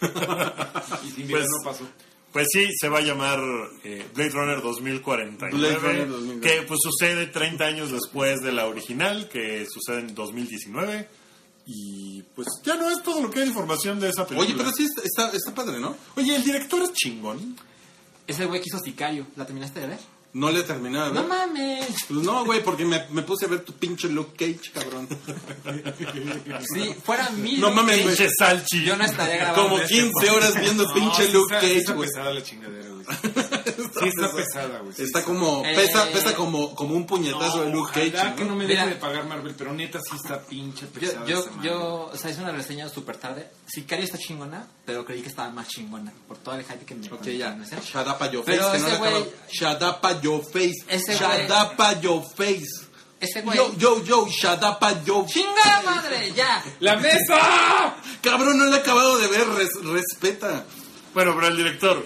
[1.04, 1.84] Y sin Pues- video no pasó.
[2.34, 3.38] Pues sí, se va a llamar
[3.84, 5.56] eh, Blade Runner 2049.
[5.56, 6.40] Blade Runner 2049.
[6.40, 11.08] Que pues sucede 30 años después de la original, que sucede en 2019.
[11.64, 14.48] Y pues ya no es todo lo que hay de información de esa película.
[14.48, 15.96] Oye, pero sí está, está, está padre, ¿no?
[16.16, 17.56] Oye, el director es chingón.
[18.26, 19.28] Ese güey que hizo Sicario.
[19.36, 20.00] ¿La terminaste de ver?
[20.34, 21.12] No le terminé de ver.
[21.14, 21.86] No mames.
[22.08, 25.08] Pues no, güey, porque me, me puse a ver tu pinche Luke Cage, cabrón.
[26.74, 28.16] Si fuera mi No mames, güey.
[28.16, 28.84] Pinche Salchi.
[28.84, 32.08] yo no estaría grabando Como este 15 horas viendo pinche No, sí Luke Cage, güey.
[32.16, 33.04] la chingadera, güey.
[34.04, 34.94] Sí está pesada, güey.
[34.98, 38.66] Está como, Eh, pesa, pesa como, como un puñetazo de Luke Cage, que no me
[38.66, 38.82] Mira.
[38.84, 41.26] deje de pagar Marvel, pero neta sí está pinche Yo, pesada.
[41.26, 43.50] yo, yo, o sea, hice una reseña súper tarde.
[43.66, 47.06] Sicario está chingona, pero creí que estaba más chingona por todo el hype que me
[47.10, 47.56] Ok, ya.
[47.56, 49.26] Shut up your face, que no le acabo.
[49.50, 50.74] Shut up your face.
[51.08, 52.86] Shut up your face.
[53.20, 53.56] Ese güey.
[53.56, 56.32] Yo, yo, yo, shut up a your ¡Chingada madre!
[56.34, 56.62] ¡Ya!
[56.80, 57.96] ¡La mesa!
[58.20, 60.64] Cabrón, no le he acabado de ver, res- respeta.
[61.14, 62.04] Bueno, pero el director.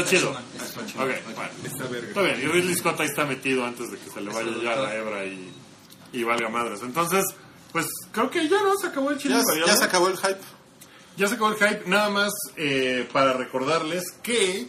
[0.00, 0.36] Está chido.
[0.84, 1.04] está
[1.88, 2.08] verga.
[2.08, 2.40] Está bien.
[2.40, 5.24] Y Ridley Scott ahí está metido antes de que se le vaya ya la hebra
[5.24, 5.52] y,
[6.12, 6.80] y valga madres.
[6.82, 7.24] Entonces,
[7.72, 9.36] pues creo que ya no se acabó el chile
[9.66, 10.40] Ya, se acabó el hype.
[11.16, 11.82] Ya se acabó el hype.
[11.88, 14.68] Nada más eh, para recordarles que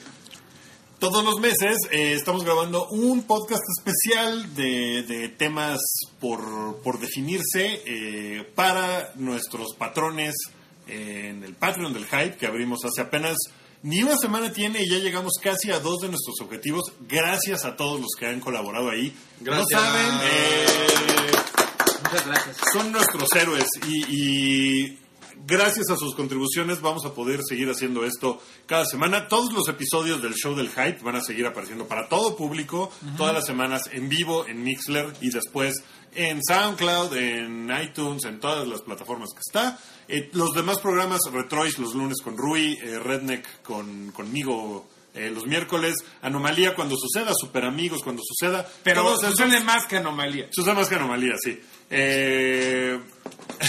[0.99, 5.79] todos los meses eh, estamos grabando un podcast especial de, de temas
[6.19, 10.33] por, por definirse eh, para nuestros patrones
[10.87, 13.35] en el Patreon del Hype que abrimos hace apenas
[13.83, 17.75] ni una semana tiene y ya llegamos casi a dos de nuestros objetivos gracias a
[17.75, 19.13] todos los que han colaborado ahí.
[19.39, 19.69] Gracias.
[19.71, 21.31] No saben, eh,
[22.03, 22.57] Muchas gracias.
[22.73, 24.99] son nuestros héroes y, y
[25.45, 29.27] gracias a sus contribuciones vamos a poder seguir haciendo esto cada semana.
[29.27, 33.33] Todos los episodios del show del hype van a seguir apareciendo para todo público todas
[33.33, 38.81] las semanas en vivo en Mixler y después en SoundCloud, en iTunes, en todas las
[38.81, 39.77] plataformas que está.
[40.07, 45.45] Eh, los demás programas, Retrois los lunes con Rui, eh, Redneck con, conmigo eh, los
[45.45, 48.67] miércoles, Anomalía cuando suceda, Super Amigos cuando suceda.
[48.83, 50.47] Pero suene más que anomalía.
[50.51, 51.57] Sucede más que anomalía, sí.
[51.89, 52.99] Eh,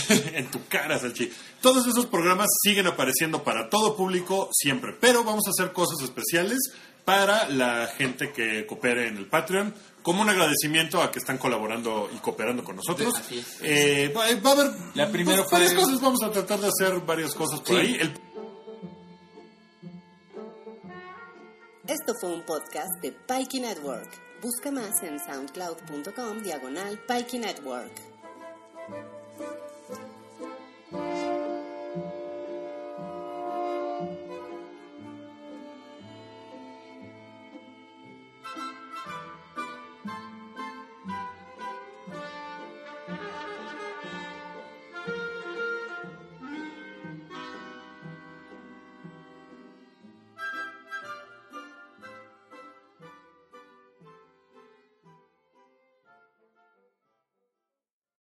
[0.34, 1.30] en tu cara, Salchi.
[1.60, 6.58] Todos esos programas siguen apareciendo para todo público siempre, pero vamos a hacer cosas especiales
[7.04, 9.72] para la gente que coopere en el Patreon,
[10.06, 13.12] como un agradecimiento a que están colaborando y cooperando con nosotros.
[13.18, 13.58] Así es.
[13.60, 16.68] Eh, va, va a haber La primera pues, varias fue- cosas, vamos a tratar de
[16.68, 17.74] hacer varias cosas por Sí.
[17.76, 17.94] ahí.
[18.00, 18.12] El
[21.88, 24.08] Esto fue un podcast de Pikey Network.
[24.40, 27.92] Busca más en soundcloud.com diagonal Pikey Network.